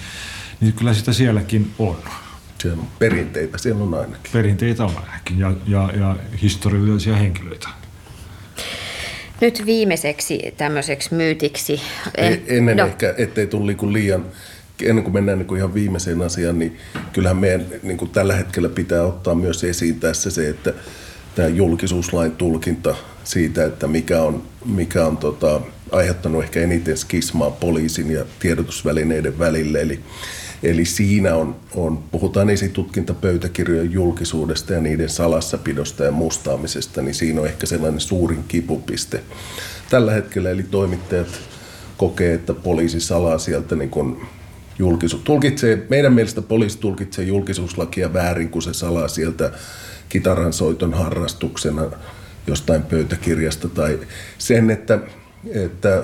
[0.61, 1.97] niin kyllä sitä sielläkin on.
[2.61, 4.31] Siellä on perinteitä, siellä on ainakin.
[4.33, 7.69] Perinteitä on ainakin ja, ja, ja historiallisia henkilöitä.
[9.41, 11.81] Nyt viimeiseksi tämmöiseksi myytiksi.
[12.17, 12.85] En, ennen no.
[12.85, 14.25] ehkä, ettei tule liian
[14.83, 16.77] ennen kuin mennään niin kuin ihan viimeiseen asiaan, niin
[17.13, 20.73] kyllähän meidän niin kuin tällä hetkellä pitää ottaa myös esiin tässä se, että
[21.35, 28.11] tämä julkisuuslain tulkinta siitä, että mikä on, mikä on tota, aiheuttanut ehkä eniten skismaa poliisin
[28.11, 29.81] ja tiedotusvälineiden välille.
[29.81, 29.99] Eli,
[30.63, 37.47] eli siinä on, on, puhutaan esitutkintapöytäkirjojen julkisuudesta ja niiden salassapidosta ja mustaamisesta, niin siinä on
[37.47, 39.21] ehkä sellainen suurin kipupiste
[39.89, 40.49] tällä hetkellä.
[40.49, 41.27] Eli toimittajat
[41.97, 44.21] kokee, että poliisi salaa sieltä niin kuin
[44.79, 45.23] julkisuus.
[45.23, 49.51] Tulkitsee, meidän mielestä poliisi tulkitsee julkisuuslakia väärin, kun se salaa sieltä
[50.09, 51.91] kitaran soiton harrastuksena
[52.47, 53.99] jostain pöytäkirjasta tai
[54.37, 54.99] sen, että,
[55.51, 56.03] että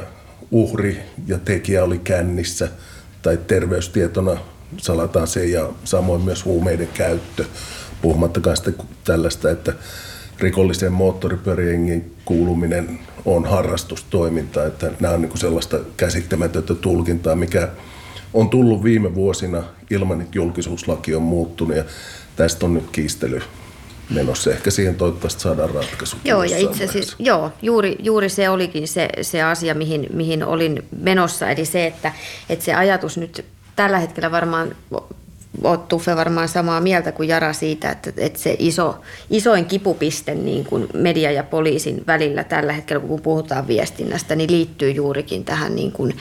[0.51, 2.69] uhri ja tekijä oli kännissä
[3.25, 4.37] tai terveystietona
[4.77, 7.45] salataan se ja samoin myös huumeiden käyttö.
[8.01, 9.73] Puhumattakaan sitten tällaista, että
[10.39, 17.69] rikolliseen moottoripyöräjengin kuuluminen on harrastustoiminta, että nämä on niin sellaista käsittämätöntä tulkintaa, mikä
[18.33, 21.83] on tullut viime vuosina ilman, että julkisuuslaki on muuttunut ja
[22.35, 23.41] tästä on nyt kiistely
[24.09, 24.51] menossa.
[24.51, 26.17] Ehkä siihen toivottavasti saadaan ratkaisu.
[26.23, 30.83] Joo, ja itse asiassa, joo, juuri, juuri se olikin se, se asia, mihin, mihin olin
[31.01, 31.49] menossa.
[31.49, 32.11] Eli se, että,
[32.49, 33.45] että se ajatus nyt
[33.75, 34.75] tällä hetkellä varmaan
[35.63, 40.65] oot Tuffe varmaan samaa mieltä kuin Jara siitä, että, että se iso, isoin kipupiste niin
[40.65, 45.91] kuin media ja poliisin välillä tällä hetkellä, kun puhutaan viestinnästä, niin liittyy juurikin tähän niin
[45.91, 46.15] kuin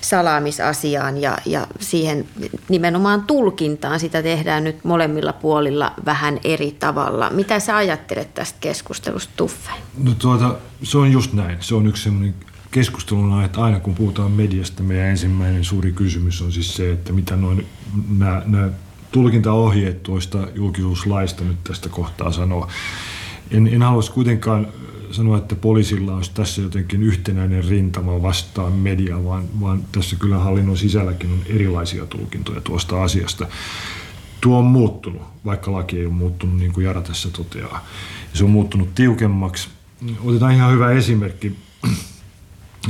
[0.00, 2.24] salaamisasiaan ja, ja siihen
[2.68, 4.00] nimenomaan tulkintaan.
[4.00, 7.30] Sitä tehdään nyt molemmilla puolilla vähän eri tavalla.
[7.30, 9.70] Mitä sä ajattelet tästä keskustelusta, Tuffe?
[10.04, 11.56] No tuota, se on just näin.
[11.60, 12.34] Se on yksi sellainen
[12.70, 17.36] keskustelun että aina kun puhutaan mediasta, meidän ensimmäinen suuri kysymys on siis se, että mitä
[17.36, 17.66] noin
[18.18, 18.70] nämä, nämä
[19.12, 22.68] tulkintaohjeet tuosta julkisuuslaista nyt tästä kohtaa sanoo.
[23.50, 24.68] En, en haluaisi kuitenkaan
[25.10, 30.76] sanoa, että poliisilla olisi tässä jotenkin yhtenäinen rintama vastaan media, vaan, vaan tässä kyllä hallinnon
[30.76, 33.46] sisälläkin on erilaisia tulkintoja tuosta asiasta.
[34.40, 37.86] Tuo on muuttunut, vaikka laki ei ole muuttunut, niin kuin Jara tässä toteaa.
[38.34, 39.68] Se on muuttunut tiukemmaksi.
[40.24, 41.56] Otetaan ihan hyvä esimerkki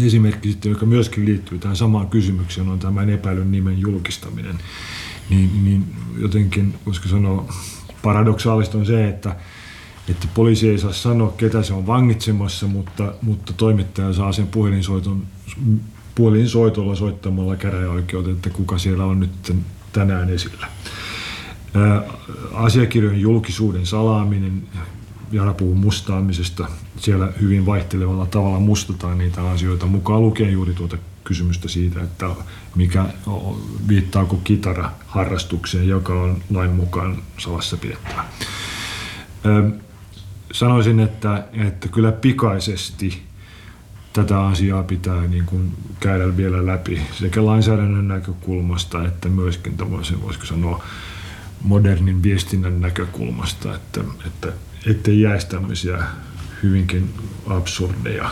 [0.06, 4.58] esimerkki sitten, joka myöskin liittyy tähän samaan kysymykseen, on tämän epäilyn nimen julkistaminen.
[5.30, 5.84] Niin, niin
[6.18, 7.52] jotenkin, voisiko sanoa,
[8.02, 9.36] paradoksaalista on se, että,
[10.08, 15.22] että poliisi ei saa sanoa, ketä se on vangitsemassa, mutta, mutta toimittaja saa sen puhelinsoiton,
[16.14, 19.54] puhelinsoitolla soittamalla käräjäoikeuteen, että kuka siellä on nyt
[19.92, 20.66] tänään esillä.
[22.52, 24.62] Asiakirjojen julkisuuden salaaminen
[25.32, 26.68] Jara puhuu mustaamisesta.
[26.96, 32.26] Siellä hyvin vaihtelevalla tavalla mustataan niitä asioita, mukaan lukien juuri tuota kysymystä siitä, että
[32.74, 33.04] mikä
[33.88, 38.24] viittaako kitara harrastukseen, joka on lain mukaan salassa pidettävä.
[40.52, 43.22] Sanoisin, että, että kyllä pikaisesti
[44.12, 50.46] tätä asiaa pitää niin kuin käydä vielä läpi sekä lainsäädännön näkökulmasta että myöskin tämmöisen, voisiko
[50.46, 50.84] sanoa,
[51.62, 54.52] modernin viestinnän näkökulmasta, että, että
[54.86, 55.98] ettei jäisi tämmöisiä
[56.62, 57.14] hyvinkin
[57.46, 58.30] absurdeja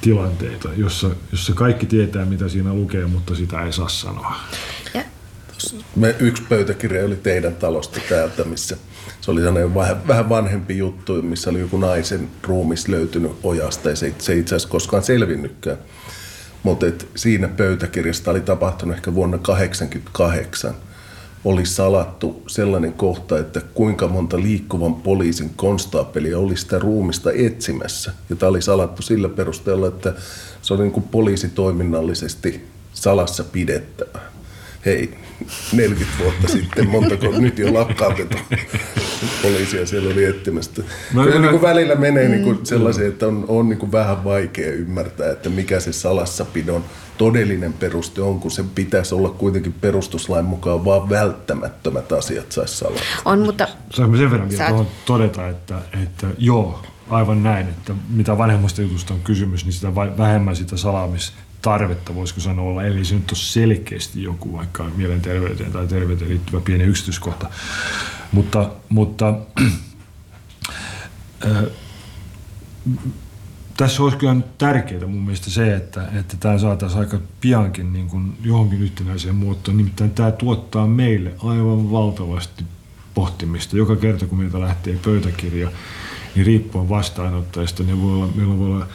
[0.00, 4.36] tilanteita, jossa, jossa kaikki tietää, mitä siinä lukee, mutta sitä ei saa sanoa.
[4.94, 5.02] Ja.
[5.96, 8.76] Me, yksi pöytäkirja oli teidän talosta täältä, missä
[9.20, 13.96] se oli sellainen vähän, vähän vanhempi juttu, missä oli joku naisen ruumis löytynyt ojasta ja
[13.96, 15.78] se, se ei itse asiassa koskaan selvinnytkään.
[16.62, 20.74] Mutta siinä pöytäkirjasta oli tapahtunut ehkä vuonna 1988
[21.44, 28.12] oli salattu sellainen kohta, että kuinka monta liikkuvan poliisin konstaapelia oli sitä ruumista etsimässä.
[28.30, 30.14] Ja tämä oli salattu sillä perusteella, että
[30.62, 34.20] se oli niin kuin poliisitoiminnallisesti salassa pidettävä.
[34.86, 35.18] Hei,
[35.72, 38.36] 40 vuotta sitten, montako nyt jo lakkautettu
[39.42, 40.82] poliisia siellä oli etsimästä.
[41.14, 44.24] No, Kyllä niin kuin välillä menee niin kuin sellaisia, että on, on niin kuin vähän
[44.24, 46.84] vaikea ymmärtää, että mikä se salassapidon
[47.18, 53.02] todellinen peruste on, kun se pitäisi olla kuitenkin perustuslain mukaan vaan välttämättömät asiat saisi salata.
[53.24, 53.68] On, mutta...
[53.90, 55.04] Saanko sen verran vielä Saat...
[55.04, 60.56] todeta, että, että joo, aivan näin, että mitä vanhemmasta jutusta on kysymys, niin sitä vähemmän
[60.56, 65.86] sitä salaamis tarvetta, voisiko sanoa olla, eli se nyt on selkeästi joku vaikka mielenterveyteen tai
[65.86, 67.50] terveyteen liittyvä pieni yksityiskohta.
[68.32, 69.34] Mutta, mutta
[71.46, 71.64] äh,
[73.76, 78.38] tässä olisi kyllä tärkeää mun mielestä se, että, että tämä saataisiin aika piankin niin kuin
[78.42, 79.76] johonkin yhtenäiseen muotoon.
[79.76, 82.64] Nimittäin tämä tuottaa meille aivan valtavasti
[83.14, 83.76] pohtimista.
[83.76, 85.70] Joka kerta kun meiltä lähtee pöytäkirja,
[86.34, 88.86] niin riippuen vastaanottajista, niin voi olla, meillä voi olla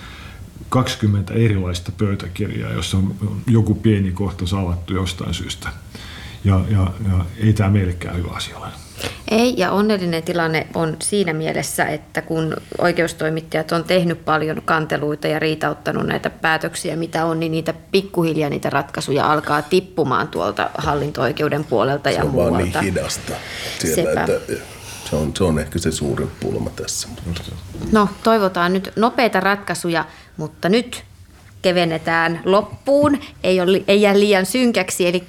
[0.70, 3.16] 20 erilaista pöytäkirjaa, jossa on
[3.48, 5.70] joku pieni kohta salattu jostain syystä.
[6.44, 8.68] Ja, ja, ja ei tämä meillekään hyvä asia ole.
[9.32, 15.40] Ei, ja onnellinen tilanne on siinä mielessä, että kun oikeustoimittajat on tehnyt paljon kanteluita ja
[15.40, 22.10] riitauttanut näitä päätöksiä, mitä on, niin niitä pikkuhiljaa niitä ratkaisuja alkaa tippumaan tuolta hallinto-oikeuden puolelta
[22.10, 22.52] ja se on muualta.
[22.52, 23.34] vaan niin hidasta
[23.80, 24.40] siellä, että
[25.10, 27.08] se on, se on ehkä se suurin pulma tässä.
[27.92, 30.06] No, toivotaan nyt nopeita ratkaisuja,
[30.38, 31.04] mutta nyt
[31.62, 35.24] kevennetään loppuun, ei, ole, ei jää liian synkäksi, eli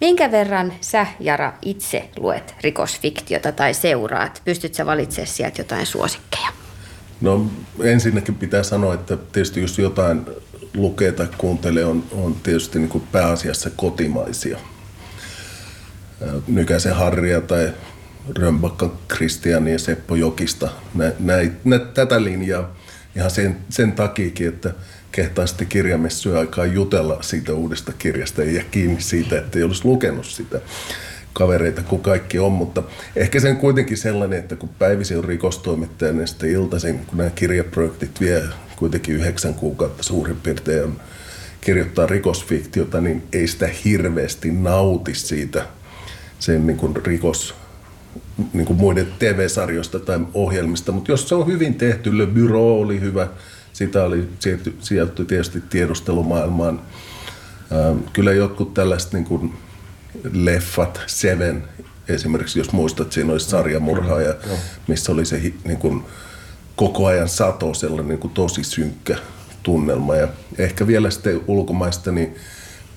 [0.00, 4.42] Minkä verran sä, Jara, itse luet rikosfiktiota tai seuraat?
[4.44, 6.48] Pystyt sä valitsemaan sieltä jotain suosikkeja?
[7.20, 7.46] No
[7.82, 10.26] ensinnäkin pitää sanoa, että tietysti jos jotain
[10.74, 14.58] lukee tai kuuntelee, on, on tietysti niin pääasiassa kotimaisia.
[16.48, 17.72] Nykäsen Harria tai
[18.38, 20.68] Römbakka Kristiani ja Seppo Jokista.
[20.94, 22.76] Nä, nä, nä, tätä linjaa
[23.16, 24.74] ihan sen, sen takiakin, että–
[25.16, 30.26] kehtaa sitten kirjamessuja aikaa jutella siitä uudesta kirjasta ja kiinni siitä, että ei olisi lukenut
[30.26, 30.60] sitä
[31.32, 32.82] kavereita kuin kaikki on, mutta
[33.16, 38.20] ehkä sen kuitenkin sellainen, että kun päivisin on rikostoimittaja, niin sitten iltaisin, kun nämä kirjaprojektit
[38.20, 38.42] vie
[38.76, 40.92] kuitenkin yhdeksän kuukautta suurin piirtein
[41.60, 45.66] kirjoittaa rikosfiktiota, niin ei sitä hirveästi nauti siitä
[46.38, 47.54] sen niin kuin rikos,
[48.52, 53.00] niin kuin muiden TV-sarjoista tai ohjelmista, mutta jos se on hyvin tehty, Le Bureau oli
[53.00, 53.28] hyvä,
[53.72, 54.28] sitä oli
[54.80, 56.80] sieltä tietysti tiedustelumaailmaan.
[57.72, 59.52] Ähm, kyllä jotkut tällaiset niin kuin
[60.32, 61.64] leffat, Seven
[62.08, 64.34] esimerkiksi, jos muistat, siinä olisi sarjamurhaaja,
[64.88, 66.02] missä oli se niin kuin,
[66.76, 69.16] koko ajan sato, sellainen niin kuin tosi synkkä
[69.62, 70.16] tunnelma.
[70.16, 72.34] Ja ehkä vielä sitten ulkomaista, niin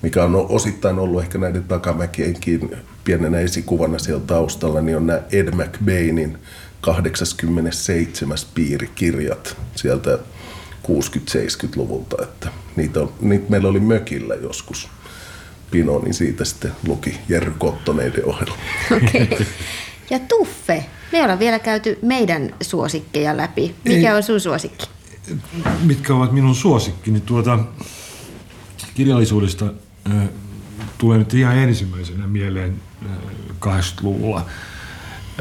[0.02, 2.70] mikä on osittain ollut ehkä näiden takamäkienkin
[3.10, 6.38] pienenä esikuvana siellä taustalla, niin on nämä Ed McBainin
[6.80, 8.38] 87.
[8.54, 10.18] piirikirjat sieltä
[10.88, 14.88] 60-70-luvulta, että niitä, on, niitä meillä oli mökillä joskus
[15.70, 18.54] pino, niin siitä sitten luki Jerry Kottoneiden ohella.
[18.96, 19.22] Okei.
[19.22, 19.46] Okay.
[20.10, 23.74] Ja Tuffe, me ollaan vielä käyty meidän suosikkeja läpi.
[23.84, 24.86] Mikä Ei, on sun suosikki?
[25.82, 27.18] Mitkä ovat minun suosikkini?
[27.18, 27.58] Niin tuota,
[28.94, 29.66] kirjallisuudesta
[30.10, 30.28] äh,
[30.98, 32.89] tulee nyt ihan ensimmäisenä mieleen
[33.60, 34.46] 80-luvulla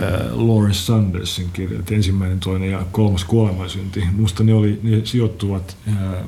[0.02, 4.04] Äh, Lawrence Sandersin kirjat, ensimmäinen, toinen ja kolmas kuolemansynti.
[4.12, 6.24] Musta ne, oli, ne sijoittuvat äh,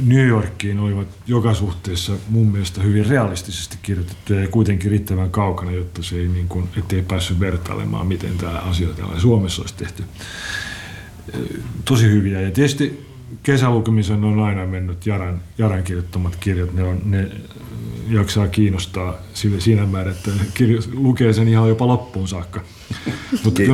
[0.00, 6.02] New Yorkiin olivat joka suhteessa mun mielestä hyvin realistisesti kirjoitettuja ja kuitenkin riittävän kaukana, jotta
[6.02, 10.04] se ei, niin kuin, ettei päässyt vertailemaan, miten tämä asia täällä Suomessa olisi tehty.
[11.34, 11.40] Äh,
[11.84, 12.40] tosi hyviä.
[12.40, 13.06] Ja tietysti
[13.42, 16.72] kesälukemisen on aina mennyt Jaran, Jaran kirjoittamat kirjat.
[16.72, 17.30] Ne, on, ne
[18.08, 22.60] jaksaa kiinnostaa sille siinä määrin, että kirjo, lukee sen ihan jopa loppuun saakka.
[23.44, 23.62] mutta,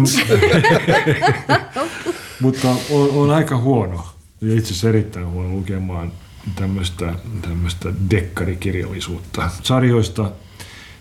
[2.40, 4.06] mutta on, on, aika huono
[4.40, 6.12] ja itse asiassa erittäin huono lukemaan
[6.56, 9.50] tämmöistä, tämmöistä dekkarikirjallisuutta.
[9.62, 10.32] Sarjoista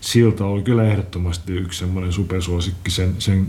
[0.02, 2.90] Silta oli kyllä ehdottomasti yksi semmoinen supersuosikki.
[2.90, 3.46] Sen, sen,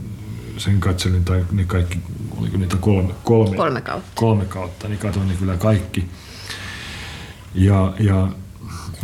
[0.57, 1.99] sen katselin, tai ne kaikki,
[2.37, 6.05] oliko niitä kolme, kolme, kolme kautta, kolme kautta niin katsoin ne kyllä kaikki.
[7.55, 8.27] Ja, ja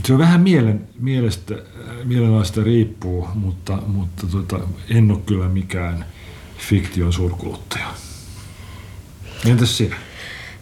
[0.06, 1.56] se on vähän mielen, mielestä,
[2.04, 6.06] mielenlaista riippuu, mutta, mutta tota, en ole kyllä mikään
[6.58, 7.94] fiktion suurkuluttaja.
[9.46, 9.96] Entäs sinä?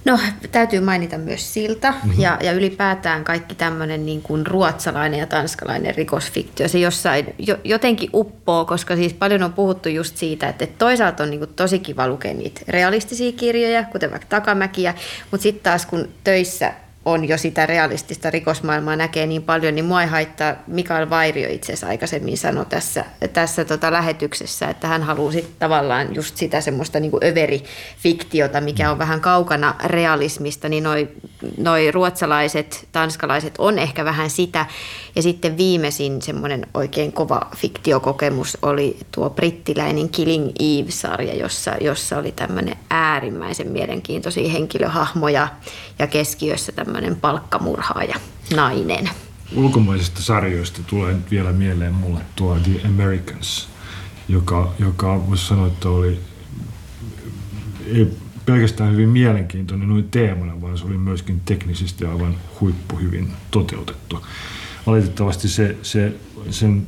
[0.08, 0.20] No,
[0.51, 2.22] täytyy mainita myös Silta mm-hmm.
[2.22, 6.68] ja, ja ylipäätään kaikki tämmöinen niin kuin ruotsalainen ja tanskalainen rikosfiktio.
[6.68, 11.30] Se jossain jo, jotenkin uppoo, koska siis paljon on puhuttu just siitä, että toisaalta on
[11.30, 14.93] niin kuin tosi kiva lukea niitä realistisia kirjoja, kuten vaikka Takamäkiä,
[15.32, 16.74] mutta sitten taas kun töissä
[17.08, 21.74] on jo sitä realistista rikosmaailmaa näkee niin paljon, niin mua ei haittaa, Mikael Vairio itse
[21.74, 26.99] asiassa aikaisemmin sanoi tässä, tässä tota lähetyksessä, että hän haluaa sit tavallaan just sitä semmoista
[26.99, 31.10] niin överifiktiota, mikä on vähän kaukana realismista, niin noi,
[31.57, 34.65] noi ruotsalaiset, tanskalaiset on ehkä vähän sitä.
[35.15, 42.31] Ja sitten viimeisin semmoinen oikein kova fiktiokokemus oli tuo brittiläinen Killing Eve-sarja, jossa, jossa oli
[42.31, 45.47] tämmöinen äärimmäisen mielenkiintoisia henkilöhahmoja
[45.99, 48.15] ja keskiössä tämmöinen palkkamurhaaja
[48.55, 49.09] nainen.
[49.55, 53.69] Ulkomaisista sarjoista tulee nyt vielä mieleen mulle tuo The Americans,
[54.27, 56.19] joka, joka voisi sanoa, että oli
[58.48, 64.26] pelkästään hyvin mielenkiintoinen noin teemana, vaan se oli myöskin teknisesti aivan huippuhyvin toteutettu.
[64.88, 66.14] Valitettavasti se, se,
[66.50, 66.88] sen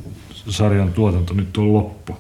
[0.50, 2.18] sarjan tuotanto nyt on loppu.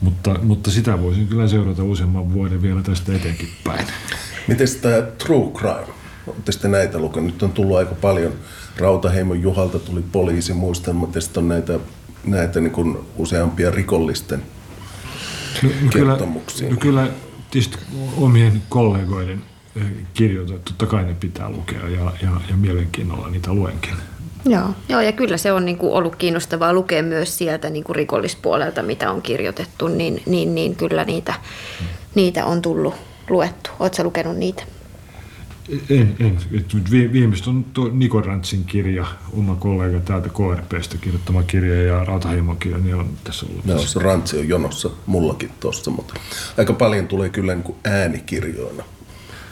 [0.00, 3.86] Mutta, mutta sitä voisin kyllä seurata useamman vuoden vielä tästä eteenkin päin.
[4.46, 5.94] Miten tämä True Crime?
[6.26, 7.32] Olette sitten näitä lukenut?
[7.32, 8.32] Nyt on tullut aika paljon.
[8.76, 11.78] Rautaheimon Juhalta tuli poliisimuistelmat ja sitten on näitä,
[12.24, 14.42] näitä niin kuin useampia rikollisten
[15.62, 16.68] no, no kertomuksia.
[16.68, 17.78] Kyllä, no kyllä tietysti
[18.16, 19.42] omien kollegoiden
[19.76, 19.82] eh,
[20.14, 23.94] kirjoita, totta kai ne pitää lukea ja, ja, ja mielenkiinnolla niitä luenkin.
[24.44, 27.96] Joo, joo ja kyllä se on niin kuin ollut kiinnostavaa lukea myös sieltä niin kuin
[27.96, 31.34] rikollispuolelta, mitä on kirjoitettu, niin, niin, niin kyllä niitä,
[32.14, 32.94] niitä on tullut
[33.30, 33.70] luettu.
[33.80, 34.62] Oletko lukenut niitä?
[35.90, 36.38] En, en.
[36.90, 42.78] Viimeistä on tuo Niko Rantsin kirja, oma kollega täältä KRPstä kirjoittama kirja ja Rautaheimon kirja,
[42.78, 43.64] niin on tässä ollut.
[43.64, 46.14] No, se Rantsi on jonossa mullakin tuossa, mutta
[46.58, 48.84] aika paljon tulee kyllä niin kuin äänikirjoina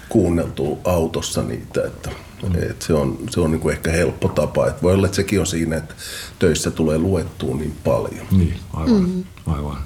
[0.08, 2.10] kuunneltua autossa niitä, että
[2.42, 2.70] Mm.
[2.70, 4.66] Et se on, se on niinku ehkä helppo tapa.
[4.66, 5.94] Et voi olla, että sekin on siinä, että
[6.38, 8.26] töissä tulee luettua niin paljon.
[8.30, 9.08] Niin, aivan.
[9.08, 9.24] Mm.
[9.46, 9.78] aivan.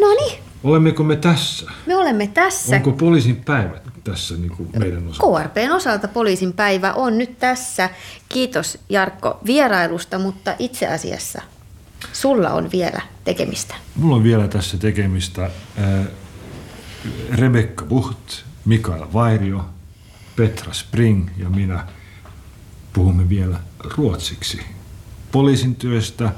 [0.00, 0.37] No niin.
[0.64, 1.70] Olemmeko me tässä?
[1.86, 2.76] Me olemme tässä.
[2.76, 5.42] Onko poliisin päivä tässä niin kuin meidän osalta?
[5.42, 7.90] KRPn osalta poliisin päivä on nyt tässä.
[8.28, 11.42] Kiitos Jarkko vierailusta, mutta itse asiassa
[12.12, 13.74] sulla on vielä tekemistä.
[13.96, 15.44] Mulla on vielä tässä tekemistä.
[15.44, 16.06] Äh,
[17.32, 19.64] Rebekka Bucht, Mikael Vairio,
[20.36, 21.86] Petra Spring ja minä
[22.92, 23.60] puhumme vielä
[23.96, 24.60] ruotsiksi.
[25.32, 26.32] Poliisin työstä,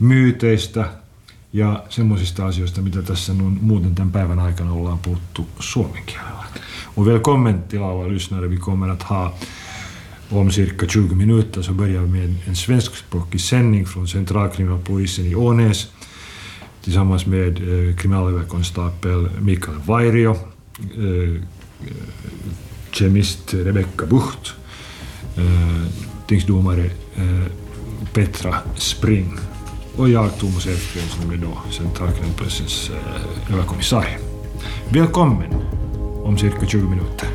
[0.00, 0.88] myyteistä
[1.56, 6.44] ja semmoisista asioista, mitä tässä on muuten tämän päivän aikana ollaan puhuttu suomen kielellä.
[6.96, 8.50] Och välkommen till alla lyssnare.
[8.50, 9.34] Vi kommer att ha
[10.30, 15.88] om cirka 20 minuter så börjar vi med en svenskspråkig sändning från centralkriminalpolisen i Ånäs
[16.82, 20.36] tillsammans med eh, kriminalöverkonstapel Mikael Vairio,
[20.80, 21.42] eh,
[22.90, 24.54] kemist Rebecka Bucht,
[25.36, 25.86] eh,
[26.26, 27.46] tingsdomare eh,
[28.12, 29.38] Petra Spring
[29.98, 34.18] och jag, Thomas Elfgren, som är då centralkriminalpolisens eh, överkommissarie.
[34.94, 35.54] Välkommen
[36.24, 37.28] om cirka 20 minuter.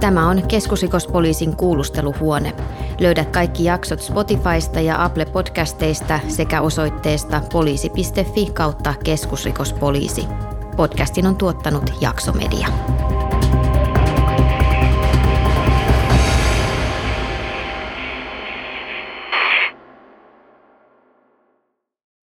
[0.00, 2.52] Tämä on keskusrikospoliisin kuulusteluhuone.
[3.00, 10.24] Löydät kaikki jaksot Spotifysta ja Apple Podcasteista sekä osoitteesta poliisi.fi kautta keskusrikospoliisi.
[10.76, 12.68] Podcastin on tuottanut Jaksomedia.